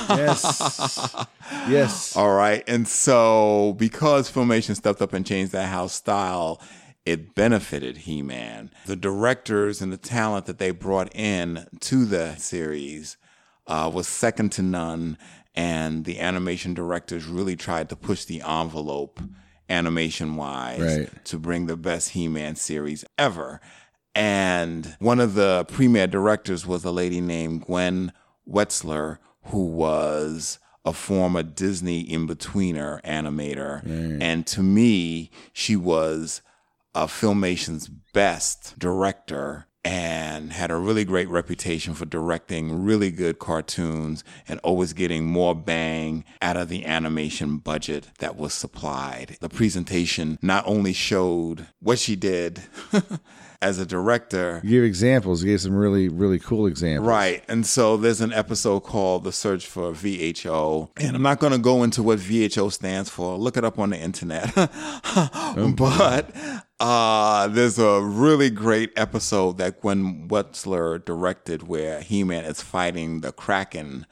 Yes. 0.09 1.15
yes. 1.69 2.17
All 2.17 2.35
right. 2.35 2.65
And 2.67 2.89
so 2.89 3.75
because 3.79 4.29
Filmation 4.29 4.75
stepped 4.75 5.01
up 5.01 5.13
and 5.13 5.25
changed 5.25 5.53
that 5.53 5.69
house 5.69 5.93
style, 5.95 6.61
it 7.07 7.37
benefited 7.37 7.99
He-Man. 7.99 8.73
The 8.87 8.97
directors 8.97 9.81
and 9.81 9.93
the 9.93 9.97
talent 9.97 10.47
that 10.47 10.59
they 10.59 10.73
brought 10.73 11.15
in 11.15 11.69
to 11.83 12.05
the 12.05 12.35
series 12.37 13.17
uh, 13.69 13.89
was 13.93 14.09
second 14.09 14.51
to 14.53 14.63
none. 14.63 15.17
And 15.55 16.05
the 16.05 16.21
animation 16.21 16.75
directors 16.75 17.27
really 17.27 17.57
tried 17.57 17.89
to 17.89 17.97
push 17.97 18.25
the 18.25 18.43
envelope 18.43 19.21
animation 19.69 20.37
wise 20.37 20.81
Right. 20.81 21.25
to 21.27 21.39
bring 21.39 21.67
the 21.67 21.77
best 21.77 22.11
He-Man 22.11 22.55
series 22.57 23.05
ever. 23.19 23.61
And 24.15 24.97
one 24.99 25.21
of 25.21 25.35
the 25.35 25.65
premier 25.69 26.07
directors 26.07 26.67
was 26.67 26.85
a 26.85 26.91
lady 26.91 27.21
named 27.21 27.67
Gwen 27.67 28.13
Wetzler, 28.49 29.19
who 29.45 29.67
was 29.67 30.59
a 30.85 30.93
former 30.93 31.43
Disney 31.43 32.01
in-betweener 32.01 33.03
animator. 33.03 33.83
And 34.23 34.47
to 34.49 34.63
me, 34.63 35.31
she 35.53 35.77
was 35.77 36.41
a 36.95 37.07
Filmation's 37.09 37.89
best 37.89 38.79
director 38.79 39.67
and 39.89 40.53
had 40.53 40.71
a 40.71 40.77
really 40.77 41.03
great 41.03 41.31
reputation 41.31 41.95
for 41.95 42.05
directing 42.05 42.85
really 42.85 43.11
good 43.11 43.39
cartoons 43.39 44.23
and 44.47 44.61
always 44.63 44.93
getting 44.93 45.25
more 45.25 45.55
bang 45.55 46.27
out 46.43 46.59
of 46.59 46.69
the 46.69 46.85
animation 46.85 47.57
budget 47.57 48.09
that 48.19 48.37
was 48.37 48.53
supplied. 48.53 49.39
The 49.41 49.49
presentation 49.49 50.39
not 50.43 50.63
only 50.67 50.93
showed 50.93 51.69
what 51.81 51.99
she 51.99 52.17
did 52.17 52.61
as 53.63 53.79
a 53.79 53.87
director, 53.87 54.61
You 54.63 54.83
gave 54.83 54.85
examples. 54.85 55.43
You 55.43 55.53
gave 55.53 55.63
some 55.63 55.75
really, 55.75 56.11
really 56.11 56.39
cool 56.39 56.67
examples. 56.67 57.09
Right. 57.09 57.43
And 57.49 57.67
so 57.67 57.97
there's 57.97 58.21
an 58.21 58.35
episode 58.35 58.81
called 58.81 59.25
The 59.25 59.33
Search 59.33 59.67
for 59.67 59.93
VHO. 59.93 60.91
And 60.99 61.17
I'm 61.17 61.23
not 61.23 61.39
going 61.39 61.55
to 61.55 61.59
go 61.59 61.83
into 61.83 62.03
what 62.03 62.19
VHO 62.19 62.71
stands 62.71 63.09
for. 63.09 63.39
Look 63.39 63.57
it 63.57 63.65
up 63.65 63.79
on 63.79 63.89
the 63.91 63.99
internet. 63.99 64.53
Oh, 65.61 65.73
but 65.77 66.31
uh, 66.81 67.49
there's 67.49 67.79
a 67.79 68.01
really 68.01 68.51
great 68.51 68.93
episode 68.97 69.59
that 69.59 69.81
Gwen 69.81 70.29
Wetzler 70.29 71.05
directed 71.05 71.67
where 71.67 72.01
He 72.01 72.25
Man 72.25 72.45
is 72.45 72.63
fighting 72.63 73.21
the 73.21 73.33
Kraken. 73.33 74.07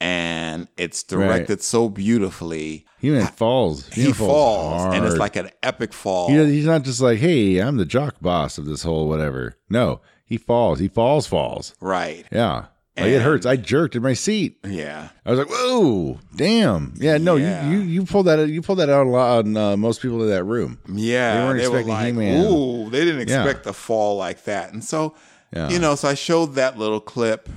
And 0.00 0.68
it's 0.76 1.02
directed 1.02 1.62
so 1.62 1.88
beautifully. 1.88 2.84
He 2.98 3.10
man 3.10 3.26
falls. 3.28 3.88
He 3.88 4.12
falls, 4.12 4.94
and 4.94 5.04
it's 5.04 5.16
like 5.16 5.36
an 5.36 5.50
epic 5.62 5.92
fall. 5.92 6.28
He, 6.28 6.44
he's 6.52 6.66
not 6.66 6.82
just 6.82 7.00
like, 7.00 7.20
hey, 7.20 7.58
I'm 7.58 7.76
the 7.76 7.86
jock 7.86 8.16
boss 8.20 8.58
of 8.58 8.66
this 8.66 8.82
whole 8.82 9.08
whatever. 9.08 9.56
No, 9.70 10.00
he 10.26 10.36
falls. 10.36 10.78
He 10.78 10.88
falls, 10.88 11.26
falls. 11.26 11.74
right. 11.80 12.26
Yeah. 12.30 12.66
Like 12.96 13.06
it 13.06 13.22
hurts. 13.22 13.44
I 13.44 13.56
jerked 13.56 13.96
in 13.96 14.02
my 14.02 14.12
seat. 14.14 14.58
Yeah. 14.64 15.08
I 15.26 15.30
was 15.30 15.38
like, 15.40 15.48
"Whoa, 15.50 16.20
damn!" 16.36 16.94
Yeah, 16.96 17.18
no, 17.18 17.34
Yeah. 17.36 17.68
you 17.68 17.78
you 17.78 17.84
you 17.84 18.04
pulled 18.04 18.26
that 18.26 18.48
you 18.48 18.62
pulled 18.62 18.78
that 18.78 18.88
out 18.88 19.06
a 19.06 19.10
lot 19.10 19.44
on 19.44 19.56
uh, 19.56 19.76
most 19.76 20.00
people 20.00 20.22
in 20.22 20.28
that 20.28 20.44
room. 20.44 20.78
Yeah, 20.92 21.34
They 21.34 21.44
weren't 21.44 21.60
they 21.60 21.68
were 21.68 21.78
expecting 21.80 22.16
like, 22.16 22.26
He-Man. 22.26 22.46
ooh, 22.46 22.90
they 22.90 23.04
didn't 23.04 23.28
Yeah. 23.28 23.42
expect 23.44 23.66
a 23.66 23.72
fall 23.72 24.16
like 24.16 24.44
that. 24.44 24.72
And 24.72 24.84
so, 24.84 25.14
Yeah. 25.52 25.70
you 25.70 25.80
know, 25.80 25.96
so 25.96 26.08
I 26.08 26.14
showed 26.14 26.54
that 26.54 26.78
little 26.78 27.00
clip 27.00 27.48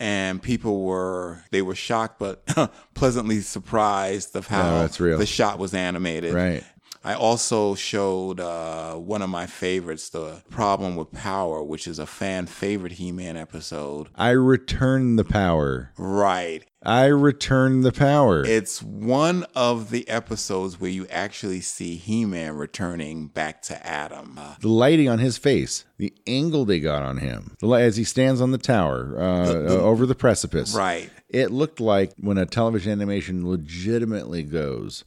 and 0.00 0.42
people 0.42 0.82
were, 0.82 1.44
they 1.50 1.62
were 1.62 1.74
shocked, 1.76 2.18
but 2.18 2.44
pleasantly 2.94 3.40
surprised 3.40 4.36
of 4.36 4.48
how 4.48 4.62
Yeah, 4.74 4.78
that's 4.82 5.00
real. 5.00 5.16
the 5.18 5.24
shot 5.24 5.58
was 5.58 5.72
animated. 5.72 6.34
Right. 6.34 6.62
I 7.02 7.14
also 7.14 7.74
showed 7.74 8.40
uh, 8.40 8.94
one 8.94 9.22
of 9.22 9.30
my 9.30 9.46
favorites, 9.46 10.08
The 10.08 10.42
Problem 10.50 10.96
with 10.96 11.12
Power, 11.12 11.62
which 11.62 11.86
is 11.86 11.98
a 11.98 12.06
fan 12.06 12.46
favorite 12.46 12.92
He 12.92 13.12
Man 13.12 13.36
episode. 13.36 14.08
I 14.14 14.30
return 14.30 15.16
the 15.16 15.24
power. 15.24 15.92
Right. 15.98 16.64
I 16.86 17.06
return 17.06 17.80
the 17.80 17.92
power. 17.92 18.44
It's 18.44 18.82
one 18.82 19.46
of 19.54 19.90
the 19.90 20.06
episodes 20.08 20.78
where 20.78 20.90
you 20.90 21.06
actually 21.08 21.62
see 21.62 21.96
He 21.96 22.24
Man 22.26 22.56
returning 22.56 23.28
back 23.28 23.62
to 23.62 23.86
Adam. 23.86 24.38
Uh, 24.38 24.56
the 24.60 24.68
lighting 24.68 25.08
on 25.08 25.18
his 25.18 25.38
face, 25.38 25.84
the 25.96 26.12
angle 26.26 26.64
they 26.66 26.80
got 26.80 27.02
on 27.02 27.18
him, 27.18 27.56
the 27.60 27.66
light 27.66 27.82
as 27.84 27.96
he 27.96 28.04
stands 28.04 28.40
on 28.40 28.50
the 28.50 28.58
tower 28.58 29.14
uh, 29.18 29.52
uh, 29.52 29.80
over 29.80 30.04
the 30.04 30.14
precipice. 30.14 30.74
right. 30.74 31.10
It 31.30 31.50
looked 31.50 31.80
like 31.80 32.12
when 32.18 32.38
a 32.38 32.46
television 32.46 32.92
animation 32.92 33.48
legitimately 33.48 34.44
goes 34.44 35.04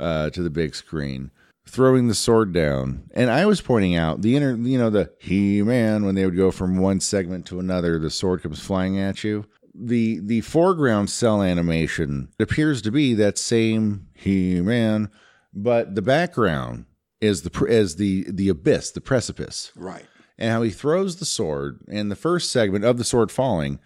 uh, 0.00 0.30
to 0.30 0.42
the 0.42 0.50
big 0.50 0.74
screen, 0.74 1.30
throwing 1.66 2.08
the 2.08 2.14
sword 2.14 2.52
down. 2.52 3.04
And 3.12 3.30
I 3.30 3.46
was 3.46 3.60
pointing 3.60 3.94
out 3.94 4.22
the 4.22 4.34
inner, 4.36 4.56
you 4.56 4.78
know, 4.78 4.90
the 4.90 5.12
He 5.20 5.62
Man 5.62 6.04
when 6.04 6.14
they 6.16 6.24
would 6.24 6.36
go 6.36 6.50
from 6.50 6.78
one 6.78 6.98
segment 7.00 7.46
to 7.46 7.60
another, 7.60 7.98
the 7.98 8.10
sword 8.10 8.42
comes 8.42 8.58
flying 8.60 8.98
at 8.98 9.22
you. 9.22 9.44
The 9.72 10.18
the 10.18 10.40
foreground 10.40 11.10
cell 11.10 11.42
animation 11.42 12.28
appears 12.40 12.82
to 12.82 12.90
be 12.90 13.14
that 13.14 13.38
same 13.38 14.08
He 14.14 14.60
Man, 14.60 15.10
but 15.54 15.94
the 15.94 16.02
background 16.02 16.86
is 17.20 17.42
the 17.42 17.64
is 17.66 17.96
the 17.96 18.26
the 18.28 18.48
abyss, 18.48 18.90
the 18.90 19.00
precipice 19.00 19.70
Right. 19.76 20.06
and 20.38 20.50
how 20.50 20.62
he 20.62 20.70
throws 20.70 21.16
the 21.16 21.24
sword 21.26 21.80
and 21.88 22.10
the 22.10 22.16
first 22.16 22.50
segment 22.50 22.84
of 22.84 22.96
the 22.98 23.04
sword 23.04 23.30
falling 23.30 23.78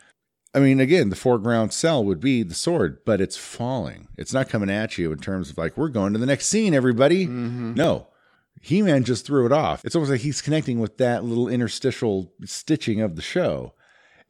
i 0.55 0.59
mean 0.61 0.81
again 0.81 1.09
the 1.11 1.17
foreground 1.17 1.73
cell 1.73 2.05
would 2.05 2.21
be 2.21 2.43
the 2.43 2.55
sword 2.55 2.99
but 3.05 3.21
it's 3.21 3.37
falling. 3.37 4.09
It's 4.17 4.33
not 4.33 4.49
coming 4.49 4.71
at 4.71 4.97
you 4.99 5.13
in 5.13 5.19
terms 5.19 5.51
of 5.51 5.59
like 5.59 5.77
we're 5.77 5.89
going 5.89 6.13
to 6.13 6.19
the 6.19 6.27
next 6.27 6.47
scene 6.47 6.75
everybody. 6.75 7.27
Mm-hmm. 7.27 7.75
No. 7.75 8.09
He-man 8.61 9.05
just 9.05 9.27
threw 9.27 9.45
it 9.45 9.53
off. 9.53 9.85
It's 9.85 9.95
almost 9.95 10.11
like 10.11 10.23
he's 10.23 10.41
connecting 10.41 10.79
with 10.81 10.97
that 10.97 11.23
little 11.25 11.49
interstitial 11.49 12.33
stitching 12.47 13.03
of 13.03 13.15
the 13.15 13.21
show. 13.21 13.75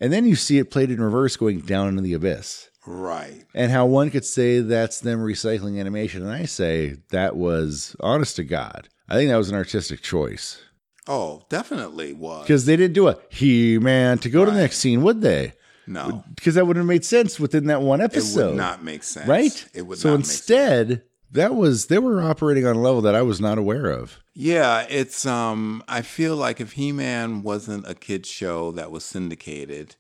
And 0.01 0.13
then 0.13 0.27
you 0.27 0.35
see 0.35 0.59
it 0.59 0.73
played 0.73 0.91
in 0.91 1.01
reverse 1.01 1.37
going 1.37 1.61
down 1.61 1.87
into 1.89 2.03
the 2.03 2.15
abyss. 2.15 2.69
Right. 2.87 3.45
and 3.55 3.71
how 3.71 3.87
one 3.87 4.11
could 4.11 4.25
say 4.27 4.61
that's 4.61 5.01
them 5.01 5.21
recycling 5.21 5.81
animation 5.81 6.21
and 6.23 6.31
i 6.31 6.45
say 6.45 6.97
that 7.11 7.35
was 7.35 7.97
honest 8.01 8.37
to 8.37 8.45
god. 8.45 8.89
I 9.09 9.15
think 9.15 9.31
that 9.31 9.37
was 9.37 9.49
an 9.51 9.57
artistic 9.57 10.03
choice. 10.03 10.61
Oh, 11.07 11.43
definitely 11.49 12.13
was. 12.13 12.43
because 12.43 12.65
they 12.67 12.77
didn't 12.77 12.95
do 12.95 13.09
a 13.09 13.19
he 13.31 13.79
man 13.79 14.19
to 14.19 14.29
go 14.31 14.45
to 14.45 14.51
the 14.51 14.57
next 14.61 14.79
scene, 14.79 15.03
would 15.03 15.21
they? 15.21 15.53
No, 15.87 16.25
Because 16.35 16.55
that 16.55 16.67
wouldn't 16.67 16.83
have 16.83 16.89
made 16.89 17.05
sense 17.05 17.39
within 17.39 17.67
that 17.67 17.83
one 17.83 18.01
it 18.01 18.05
episode, 18.05 18.49
would 18.51 18.57
not 18.57 18.83
make 18.83 19.03
sense. 19.03 19.27
right? 19.29 19.69
It 19.75 19.83
would 19.83 19.99
so 19.99 20.11
not 20.11 20.17
make 20.19 20.27
sense. 20.27 20.41
instead, 20.41 21.03
that 21.33 21.55
was 21.55 21.87
they 21.87 21.99
were 21.99 22.23
operating 22.23 22.67
on 22.67 22.77
a 22.77 22.81
level 22.81 23.03
that 23.03 23.15
I 23.15 23.23
was 23.23 23.41
not 23.41 23.59
aware 23.59 23.87
of. 23.91 24.19
Yeah, 24.35 24.87
it's 24.89 25.27
um 25.27 25.83
I 25.89 26.03
feel 26.03 26.37
like 26.37 26.61
if 26.61 26.73
He-Man 26.73 27.43
wasn't 27.43 27.89
a 27.89 27.95
kids 27.95 28.29
show 28.29 28.71
that 28.73 28.91
was 28.91 29.05
syndicated, 29.05 29.97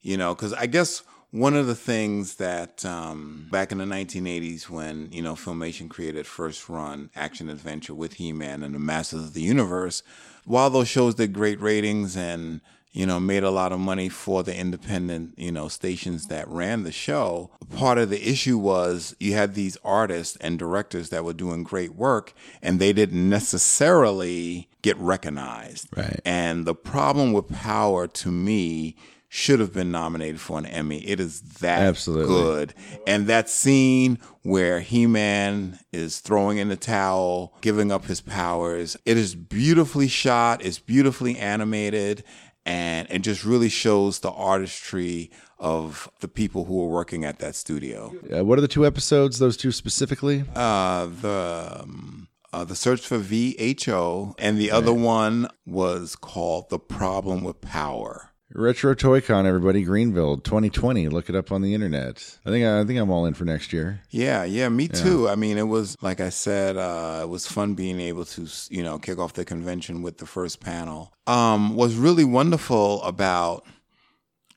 you 0.00 0.16
know, 0.16 0.34
cuz 0.34 0.52
I 0.52 0.66
guess 0.66 1.02
one 1.30 1.54
of 1.56 1.66
the 1.66 1.74
things 1.74 2.34
that 2.36 2.84
um 2.84 3.48
back 3.50 3.72
in 3.72 3.78
the 3.78 3.84
1980s 3.84 4.68
when, 4.70 5.08
you 5.10 5.22
know, 5.22 5.34
Filmation 5.34 5.88
created 5.88 6.26
first 6.26 6.68
run 6.68 7.10
action 7.16 7.48
adventure 7.48 7.94
with 7.94 8.14
He-Man 8.14 8.62
and 8.62 8.74
the 8.74 8.78
Masters 8.78 9.20
of 9.24 9.32
the 9.34 9.42
Universe, 9.42 10.02
while 10.44 10.70
those 10.70 10.88
shows 10.88 11.14
did 11.16 11.32
great 11.32 11.60
ratings 11.60 12.16
and 12.16 12.60
you 12.96 13.04
know, 13.04 13.20
made 13.20 13.44
a 13.44 13.50
lot 13.50 13.72
of 13.72 13.78
money 13.78 14.08
for 14.08 14.42
the 14.42 14.56
independent, 14.56 15.34
you 15.36 15.52
know, 15.52 15.68
stations 15.68 16.28
that 16.28 16.48
ran 16.48 16.82
the 16.82 16.90
show. 16.90 17.50
Part 17.76 17.98
of 17.98 18.08
the 18.08 18.26
issue 18.26 18.56
was 18.56 19.14
you 19.20 19.34
had 19.34 19.54
these 19.54 19.76
artists 19.84 20.38
and 20.40 20.58
directors 20.58 21.10
that 21.10 21.22
were 21.22 21.34
doing 21.34 21.62
great 21.62 21.94
work 21.94 22.32
and 22.62 22.80
they 22.80 22.94
didn't 22.94 23.28
necessarily 23.28 24.70
get 24.80 24.96
recognized. 24.96 25.88
Right. 25.94 26.20
And 26.24 26.64
the 26.64 26.74
problem 26.74 27.34
with 27.34 27.48
Power 27.48 28.06
to 28.06 28.30
me 28.30 28.96
should 29.28 29.60
have 29.60 29.74
been 29.74 29.90
nominated 29.90 30.40
for 30.40 30.58
an 30.58 30.64
Emmy. 30.64 31.06
It 31.06 31.20
is 31.20 31.42
that 31.60 31.82
Absolutely. 31.82 32.34
good. 32.34 32.74
And 33.06 33.26
that 33.26 33.50
scene 33.50 34.18
where 34.42 34.80
He-Man 34.80 35.78
is 35.92 36.20
throwing 36.20 36.56
in 36.58 36.68
the 36.68 36.76
towel, 36.76 37.52
giving 37.60 37.92
up 37.92 38.06
his 38.06 38.20
powers, 38.20 38.96
it 39.04 39.18
is 39.18 39.34
beautifully 39.34 40.08
shot, 40.08 40.64
it's 40.64 40.78
beautifully 40.78 41.36
animated, 41.36 42.24
and 42.66 43.06
it 43.10 43.20
just 43.20 43.44
really 43.44 43.68
shows 43.68 44.18
the 44.18 44.30
artistry 44.30 45.30
of 45.58 46.10
the 46.20 46.28
people 46.28 46.64
who 46.64 46.74
were 46.76 46.88
working 46.88 47.24
at 47.24 47.38
that 47.38 47.54
studio. 47.54 48.12
Uh, 48.30 48.44
what 48.44 48.58
are 48.58 48.60
the 48.60 48.68
two 48.68 48.84
episodes? 48.84 49.38
Those 49.38 49.56
two 49.56 49.72
specifically? 49.72 50.44
Uh, 50.54 51.06
the 51.06 51.78
um, 51.80 52.28
uh, 52.52 52.64
the 52.64 52.74
search 52.74 53.06
for 53.06 53.18
VHO, 53.18 54.34
and 54.38 54.58
the 54.58 54.70
other 54.70 54.92
one 54.92 55.48
was 55.64 56.16
called 56.16 56.68
"The 56.68 56.78
Problem 56.78 57.44
with 57.44 57.60
Power." 57.60 58.32
Retro 58.54 58.94
Toy 58.94 59.20
Con, 59.20 59.44
everybody, 59.44 59.82
Greenville, 59.82 60.38
2020. 60.38 61.08
Look 61.08 61.28
it 61.28 61.34
up 61.34 61.50
on 61.50 61.62
the 61.62 61.74
internet. 61.74 62.38
I 62.46 62.50
think 62.50 62.64
I 62.64 62.84
think 62.84 63.00
I'm 63.00 63.10
all 63.10 63.26
in 63.26 63.34
for 63.34 63.44
next 63.44 63.72
year. 63.72 64.00
Yeah, 64.10 64.44
yeah, 64.44 64.68
me 64.68 64.86
too. 64.86 65.28
I 65.28 65.34
mean, 65.34 65.58
it 65.58 65.66
was 65.66 65.96
like 66.00 66.20
I 66.20 66.28
said, 66.28 66.76
uh, 66.76 67.20
it 67.24 67.28
was 67.28 67.46
fun 67.46 67.74
being 67.74 68.00
able 68.00 68.24
to, 68.26 68.46
you 68.70 68.84
know, 68.84 68.98
kick 68.98 69.18
off 69.18 69.32
the 69.32 69.44
convention 69.44 70.00
with 70.00 70.18
the 70.18 70.26
first 70.26 70.60
panel. 70.60 71.12
Um, 71.26 71.74
what's 71.74 71.94
really 71.94 72.24
wonderful 72.24 73.02
about 73.02 73.66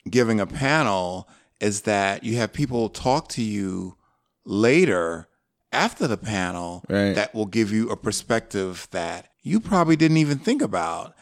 giving 0.07 0.39
a 0.39 0.45
panel 0.45 1.27
is 1.59 1.81
that 1.81 2.23
you 2.23 2.37
have 2.37 2.53
people 2.53 2.89
talk 2.89 3.27
to 3.29 3.41
you 3.43 3.97
later 4.45 5.27
after 5.71 6.07
the 6.07 6.17
panel 6.17 6.83
Right. 6.89 7.13
that 7.15 7.33
will 7.33 7.45
give 7.47 7.71
you 7.71 7.89
a 7.89 7.97
perspective 7.97 8.87
that 8.91 9.29
you 9.41 9.59
probably 9.59 9.95
didn't 9.95 10.17
even 10.17 10.37
think 10.37 10.61
about. 10.61 11.15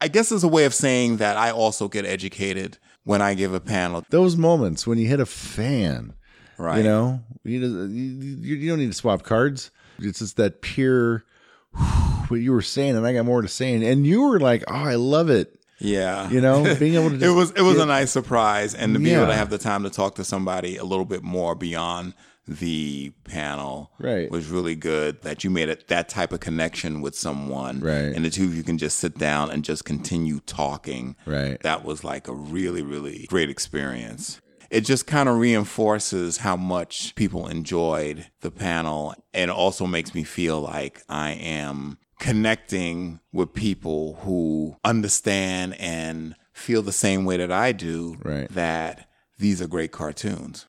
I 0.00 0.08
guess 0.08 0.30
it's 0.32 0.44
a 0.44 0.48
way 0.48 0.64
of 0.64 0.74
saying 0.74 1.16
that 1.18 1.36
I 1.36 1.50
also 1.50 1.88
get 1.88 2.04
educated 2.04 2.78
when 3.04 3.20
I 3.22 3.34
give 3.34 3.52
a 3.54 3.60
panel. 3.60 4.04
Those 4.10 4.36
moments 4.36 4.86
when 4.86 4.98
you 4.98 5.08
hit 5.08 5.20
a 5.20 5.26
fan, 5.26 6.14
Right. 6.56 6.78
you 6.78 6.84
know, 6.84 7.20
you, 7.44 7.60
you, 7.60 8.56
you 8.56 8.68
don't 8.70 8.78
need 8.78 8.88
to 8.90 8.92
swap 8.96 9.22
cards. 9.22 9.70
It's 10.00 10.18
just 10.20 10.36
that 10.36 10.60
pure 10.60 11.24
what 12.28 12.40
you 12.40 12.52
were 12.52 12.62
saying, 12.62 12.96
and 12.96 13.06
I 13.06 13.12
got 13.12 13.24
more 13.24 13.42
to 13.42 13.48
say. 13.48 13.74
And 13.74 14.06
you 14.06 14.22
were 14.22 14.38
like, 14.40 14.64
oh, 14.68 14.74
I 14.74 14.94
love 14.96 15.30
it. 15.30 15.54
Yeah. 15.80 16.28
You 16.30 16.40
know, 16.40 16.74
being 16.78 16.94
able 16.94 17.10
to 17.16 17.24
it 17.24 17.30
was 17.34 17.52
it 17.52 17.62
was 17.62 17.76
get- 17.76 17.82
a 17.84 17.86
nice 17.86 18.10
surprise 18.10 18.74
and 18.74 18.94
to 18.94 19.00
be 19.00 19.12
able 19.14 19.26
to 19.26 19.34
have 19.34 19.50
the 19.50 19.58
time 19.58 19.84
to 19.84 19.90
talk 19.90 20.16
to 20.16 20.24
somebody 20.24 20.76
a 20.76 20.84
little 20.84 21.04
bit 21.04 21.22
more 21.22 21.54
beyond 21.54 22.14
the 22.48 23.12
panel 23.24 23.92
Right. 23.98 24.30
was 24.30 24.48
really 24.48 24.74
good. 24.74 25.20
That 25.22 25.44
you 25.44 25.50
made 25.50 25.68
it 25.68 25.88
that 25.88 26.08
type 26.08 26.32
of 26.32 26.40
connection 26.40 27.00
with 27.02 27.14
someone, 27.16 27.80
Right. 27.80 28.14
And 28.14 28.24
the 28.24 28.30
two 28.30 28.44
of 28.44 28.54
you 28.56 28.62
can 28.62 28.78
just 28.78 28.98
sit 28.98 29.18
down 29.18 29.50
and 29.50 29.62
just 29.64 29.84
continue 29.84 30.40
talking, 30.40 31.14
Right. 31.26 31.60
That 31.60 31.84
was 31.84 32.02
like 32.04 32.26
a 32.28 32.34
really, 32.34 32.82
really 32.82 33.26
great 33.28 33.50
experience. 33.50 34.40
It 34.70 34.82
just 34.82 35.06
kind 35.06 35.28
of 35.28 35.36
reinforces 35.38 36.38
how 36.38 36.56
much 36.56 37.14
people 37.14 37.46
enjoyed 37.48 38.26
the 38.42 38.50
panel 38.50 39.14
and 39.32 39.50
also 39.50 39.86
makes 39.86 40.14
me 40.14 40.24
feel 40.24 40.60
like 40.60 41.02
I 41.08 41.30
am 41.32 41.98
connecting 42.20 43.20
with 43.32 43.52
people 43.52 44.18
who 44.22 44.76
understand 44.84 45.74
and 45.80 46.34
feel 46.52 46.82
the 46.82 46.92
same 46.92 47.24
way 47.24 47.36
that 47.36 47.50
I 47.52 47.72
do 47.72 48.16
Right. 48.24 48.48
that 48.50 49.08
these 49.38 49.60
are 49.62 49.66
great 49.66 49.92
cartoons. 49.92 50.66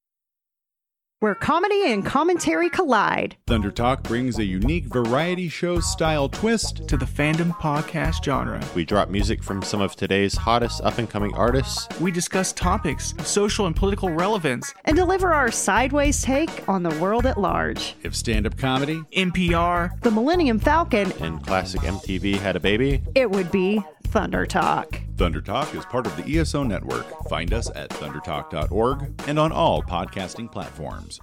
Where 1.21 1.35
comedy 1.35 1.91
and 1.91 2.05
commentary 2.05 2.69
collide. 2.69 3.35
Thunder 3.45 3.71
Talk 3.71 4.03
brings 4.03 4.39
a 4.39 4.45
unique 4.45 4.85
variety 4.85 5.49
show 5.49 5.79
style 5.81 6.29
twist. 6.29 6.87
to 6.87 6.95
the 6.95 7.05
fandom 7.05 7.51
podcast 7.57 8.23
genre. 8.23 8.61
We 8.73 8.85
drop 8.85 9.09
music 9.09 9.43
from 9.43 9.61
some 9.61 9.81
of 9.81 9.95
today's 9.97 10.35
hottest 10.35 10.81
up 10.81 10.97
and 10.97 11.09
coming 11.09 11.33
artists. 11.35 11.87
We 11.99 12.11
discuss 12.11 12.53
topics 12.53 13.13
of 13.19 13.27
social 13.27 13.65
and 13.67 13.75
political 13.75 14.09
relevance, 14.09 14.73
and 14.85 14.95
deliver 14.95 15.33
our 15.33 15.51
sideways 15.51 16.21
take 16.21 16.67
on 16.69 16.83
the 16.83 16.95
world 17.01 17.25
at 17.25 17.37
large. 17.39 17.95
If 18.03 18.15
stand 18.15 18.45
up 18.47 18.57
comedy, 18.57 19.03
NPR, 19.11 19.99
The 20.01 20.11
Millennium 20.11 20.59
Falcon, 20.59 21.11
And 21.19 21.45
classic 21.45 21.81
MTV 21.81 22.35
had 22.37 22.55
a 22.55 22.59
baby. 22.61 23.01
it 23.13 23.29
would 23.29 23.51
be 23.51 23.83
Thunder 24.09 24.47
Talk. 24.47 25.01
Thunder 25.17 25.39
Talk 25.39 25.75
is 25.75 25.85
part 25.85 26.07
of 26.07 26.17
the 26.17 26.39
ESO 26.39 26.63
network. 26.63 27.05
Find 27.29 27.53
us 27.53 27.69
at 27.75 27.91
thundertalk.org 27.91 29.21
and 29.27 29.37
on 29.37 29.51
all 29.51 29.83
podcasting 29.83 30.51
platforms. 30.51 31.19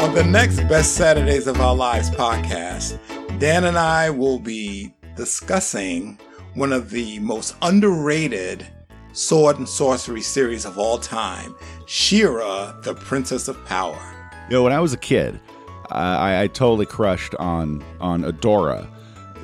On 0.00 0.14
the 0.14 0.26
next 0.26 0.56
Best 0.66 0.94
Saturdays 0.94 1.46
of 1.46 1.60
Our 1.60 1.74
Lives 1.74 2.08
podcast, 2.08 2.98
Dan 3.38 3.64
and 3.64 3.76
I 3.76 4.08
will 4.08 4.38
be 4.38 4.94
discussing 5.14 6.18
one 6.54 6.72
of 6.72 6.88
the 6.88 7.18
most 7.18 7.54
underrated 7.60 8.66
sword 9.12 9.58
and 9.58 9.68
sorcery 9.68 10.22
series 10.22 10.64
of 10.64 10.78
all 10.78 10.96
time, 10.96 11.54
She-Ra, 11.84 12.80
the 12.80 12.94
Princess 12.94 13.48
of 13.48 13.62
Power. 13.66 14.17
You 14.48 14.54
know, 14.56 14.62
when 14.62 14.72
I 14.72 14.80
was 14.80 14.92
a 14.92 14.96
kid, 14.98 15.38
I, 15.90 16.42
I 16.42 16.46
totally 16.48 16.86
crushed 16.86 17.34
on 17.36 17.84
on 18.00 18.22
Adora. 18.24 18.86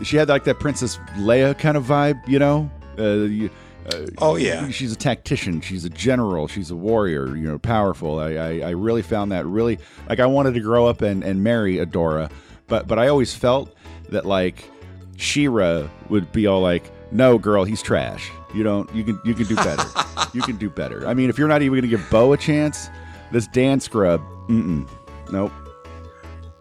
She 0.02 0.16
had 0.16 0.28
like 0.28 0.44
that 0.44 0.58
Princess 0.60 0.96
Leia 1.16 1.56
kind 1.58 1.76
of 1.76 1.84
vibe, 1.84 2.26
you 2.28 2.38
know. 2.38 2.70
Uh, 2.98 3.24
you, 3.24 3.50
uh, 3.92 4.06
Oh, 4.18 4.36
yeah. 4.36 4.68
she's 4.70 4.92
a 4.92 4.96
tactician. 4.96 5.60
She's 5.60 5.84
a 5.84 5.90
general. 5.90 6.48
She's 6.48 6.70
a 6.70 6.76
warrior. 6.76 7.36
You 7.36 7.48
know, 7.48 7.58
powerful. 7.58 8.18
I, 8.18 8.32
I, 8.32 8.58
I 8.60 8.70
really 8.70 9.02
found 9.02 9.30
that 9.32 9.46
really 9.46 9.78
like 10.08 10.20
I 10.20 10.26
wanted 10.26 10.54
to 10.54 10.60
grow 10.60 10.86
up 10.86 11.02
and, 11.02 11.22
and 11.22 11.42
marry 11.44 11.76
Adora, 11.76 12.30
but 12.66 12.86
but 12.88 12.98
I 12.98 13.08
always 13.08 13.34
felt 13.34 13.74
that 14.10 14.24
like 14.26 14.70
She-Ra 15.16 15.88
would 16.08 16.32
be 16.32 16.46
all 16.46 16.60
like, 16.60 16.90
"No, 17.12 17.38
girl, 17.38 17.64
he's 17.64 17.82
trash. 17.82 18.30
You 18.54 18.62
don't. 18.62 18.92
You 18.94 19.04
can 19.04 19.20
you 19.24 19.34
can 19.34 19.46
do 19.46 19.56
better. 19.56 19.84
you 20.32 20.42
can 20.42 20.56
do 20.56 20.70
better. 20.70 21.06
I 21.06 21.14
mean, 21.14 21.28
if 21.30 21.38
you're 21.38 21.48
not 21.48 21.62
even 21.62 21.78
gonna 21.78 21.88
give 21.88 22.08
Bow 22.10 22.32
a 22.32 22.36
chance, 22.36 22.88
this 23.34 23.46
dance 23.48 23.84
scrub, 23.84 24.22
mm-mm, 24.48 24.88
nope." 25.30 25.52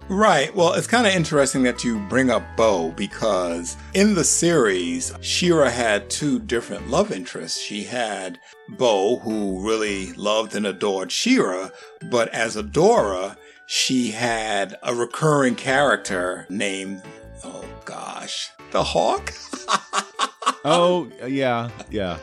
Right. 0.09 0.53
Well, 0.53 0.73
it's 0.73 0.85
kind 0.85 1.07
of 1.07 1.13
interesting 1.13 1.63
that 1.63 1.85
you 1.85 1.97
bring 2.09 2.29
up 2.29 2.43
Bow 2.57 2.91
because 2.91 3.77
in 3.93 4.15
the 4.15 4.25
series, 4.25 5.13
She-Ra 5.21 5.69
had 5.69 6.09
two 6.09 6.39
different 6.39 6.89
love 6.89 7.09
interests. 7.09 7.57
She 7.57 7.85
had 7.85 8.37
Bow, 8.67 9.19
who 9.19 9.65
really 9.65 10.11
loved 10.13 10.55
and 10.55 10.67
adored 10.67 11.09
She-Ra, 11.09 11.69
but 12.11 12.27
as 12.29 12.57
Adora, 12.57 13.37
she 13.65 14.11
had 14.11 14.75
a 14.83 14.93
recurring 14.93 15.55
character 15.55 16.45
named, 16.49 17.01
oh 17.45 17.63
gosh, 17.85 18.49
the 18.71 18.83
Hawk. 18.83 19.33
Oh 20.65 21.09
yeah, 21.27 21.69
yeah, 21.89 22.17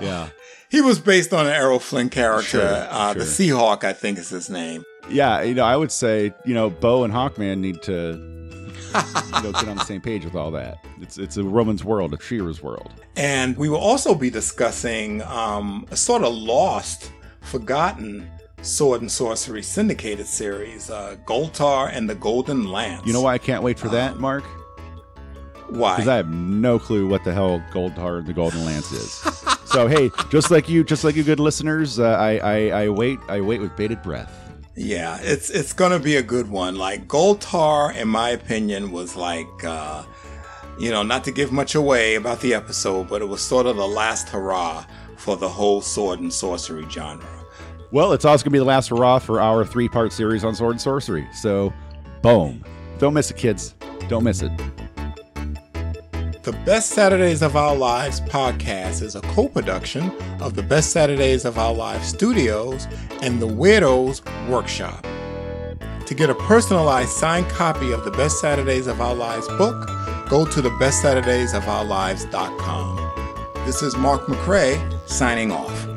yeah, 0.00 0.30
He 0.70 0.80
was 0.80 0.98
based 0.98 1.32
on 1.32 1.46
an 1.46 1.52
Errol 1.52 1.78
Flynn 1.78 2.10
character. 2.10 2.58
Sure, 2.58 2.86
uh, 2.90 3.14
The. 3.14 3.20
Seahawk, 3.20 3.84
I 3.84 3.92
think, 3.92 4.18
is 4.18 4.28
his 4.28 4.50
name. 4.50 4.84
yeah. 5.08 5.40
You 5.42 5.54
know, 5.54 5.64
I 5.64 5.76
would 5.76 5.90
say 5.92 6.32
you 6.44 6.54
know 6.54 6.68
Bow 6.70 7.04
and 7.04 7.12
Hawkman 7.12 7.58
need 7.60 7.80
to 7.82 7.94
you 7.94 9.42
know 9.42 9.52
get 9.52 9.68
on 9.68 9.76
the 9.76 9.84
same 9.84 10.00
page 10.00 10.24
with 10.24 10.34
all 10.34 10.50
that. 10.52 10.78
It's 11.00 11.16
it's 11.18 11.36
a 11.36 11.44
Roman's 11.44 11.84
world, 11.84 12.12
a 12.14 12.20
She-Ra's 12.22 12.62
world. 12.62 12.92
And 13.16 13.56
we 13.56 13.68
will 13.68 13.78
also 13.78 14.14
be 14.14 14.30
discussing 14.30 15.22
um, 15.22 15.86
a 15.90 15.96
sort 15.96 16.22
of 16.22 16.32
lost, 16.34 17.10
forgotten 17.40 18.30
sword 18.62 19.00
and 19.00 19.10
sorcery 19.10 19.62
syndicated 19.62 20.26
series, 20.26 20.90
uh, 20.90 21.16
Galtar 21.26 21.90
and 21.92 22.08
the 22.10 22.14
Golden 22.14 22.70
Lance. 22.70 23.06
You 23.06 23.12
know 23.12 23.22
why 23.22 23.34
I 23.34 23.38
can't 23.38 23.62
wait 23.62 23.78
for 23.78 23.88
that, 23.88 24.18
Mark? 24.18 24.44
Why? 25.70 25.96
Because 25.96 26.08
I 26.08 26.16
have 26.16 26.28
no 26.30 26.78
clue 26.78 27.06
what 27.08 27.24
the 27.24 27.32
hell 27.32 27.62
Goldheart 27.72 28.18
and 28.20 28.26
the 28.26 28.32
Golden 28.32 28.64
Lance 28.64 28.90
is. 28.92 29.44
so 29.70 29.86
hey, 29.86 30.10
just 30.30 30.50
like 30.50 30.68
you, 30.68 30.84
just 30.84 31.04
like 31.04 31.14
you, 31.16 31.22
good 31.24 31.40
listeners, 31.40 31.98
uh, 31.98 32.10
I, 32.10 32.38
I 32.38 32.82
I 32.84 32.88
wait 32.88 33.18
I 33.28 33.40
wait 33.40 33.60
with 33.60 33.76
bated 33.76 34.02
breath. 34.02 34.32
yeah, 34.74 35.18
it's 35.22 35.50
it's 35.50 35.72
gonna 35.72 35.98
be 35.98 36.16
a 36.16 36.22
good 36.22 36.48
one. 36.50 36.76
Like 36.76 37.06
Galtar, 37.08 37.94
in 37.94 38.08
my 38.08 38.30
opinion, 38.30 38.90
was 38.92 39.16
like, 39.16 39.46
uh, 39.64 40.04
you 40.78 40.90
know, 40.90 41.02
not 41.02 41.24
to 41.24 41.32
give 41.32 41.52
much 41.52 41.74
away 41.74 42.14
about 42.14 42.40
the 42.40 42.54
episode, 42.54 43.08
but 43.08 43.20
it 43.22 43.26
was 43.26 43.40
sort 43.42 43.66
of 43.66 43.76
the 43.76 43.86
last 43.88 44.28
hurrah 44.28 44.84
for 45.16 45.36
the 45.36 45.48
whole 45.48 45.80
sword 45.80 46.20
and 46.20 46.32
sorcery 46.32 46.86
genre. 46.88 47.26
Well, 47.90 48.12
it's 48.12 48.24
also 48.24 48.44
gonna 48.44 48.52
be 48.52 48.58
the 48.58 48.64
last 48.64 48.88
hurrah 48.88 49.18
for 49.18 49.40
our 49.40 49.64
three 49.64 49.88
part 49.88 50.12
series 50.12 50.44
on 50.44 50.54
sword 50.54 50.72
and 50.72 50.80
sorcery. 50.80 51.26
So, 51.32 51.72
boom! 52.22 52.64
Don't 52.98 53.14
miss 53.14 53.30
it, 53.30 53.36
kids. 53.36 53.74
Don't 54.08 54.24
miss 54.24 54.42
it. 54.42 54.52
The 56.42 56.52
Best 56.64 56.90
Saturdays 56.90 57.42
of 57.42 57.56
Our 57.56 57.74
Lives 57.74 58.20
podcast 58.20 59.02
is 59.02 59.16
a 59.16 59.20
co 59.22 59.48
production 59.48 60.12
of 60.40 60.54
the 60.54 60.62
Best 60.62 60.92
Saturdays 60.92 61.44
of 61.44 61.58
Our 61.58 61.74
Lives 61.74 62.06
studios 62.06 62.86
and 63.22 63.42
the 63.42 63.48
Weirdos 63.48 64.22
Workshop. 64.48 65.04
To 66.06 66.14
get 66.14 66.30
a 66.30 66.34
personalized 66.34 67.10
signed 67.10 67.48
copy 67.48 67.90
of 67.90 68.04
the 68.04 68.12
Best 68.12 68.40
Saturdays 68.40 68.86
of 68.86 69.00
Our 69.00 69.16
Lives 69.16 69.48
book, 69.48 69.88
go 70.28 70.46
to 70.46 70.62
the 70.62 70.70
bestsaturdaysofourlives.com. 70.70 73.64
This 73.66 73.82
is 73.82 73.96
Mark 73.96 74.26
McCray 74.26 74.78
signing 75.08 75.50
off. 75.50 75.87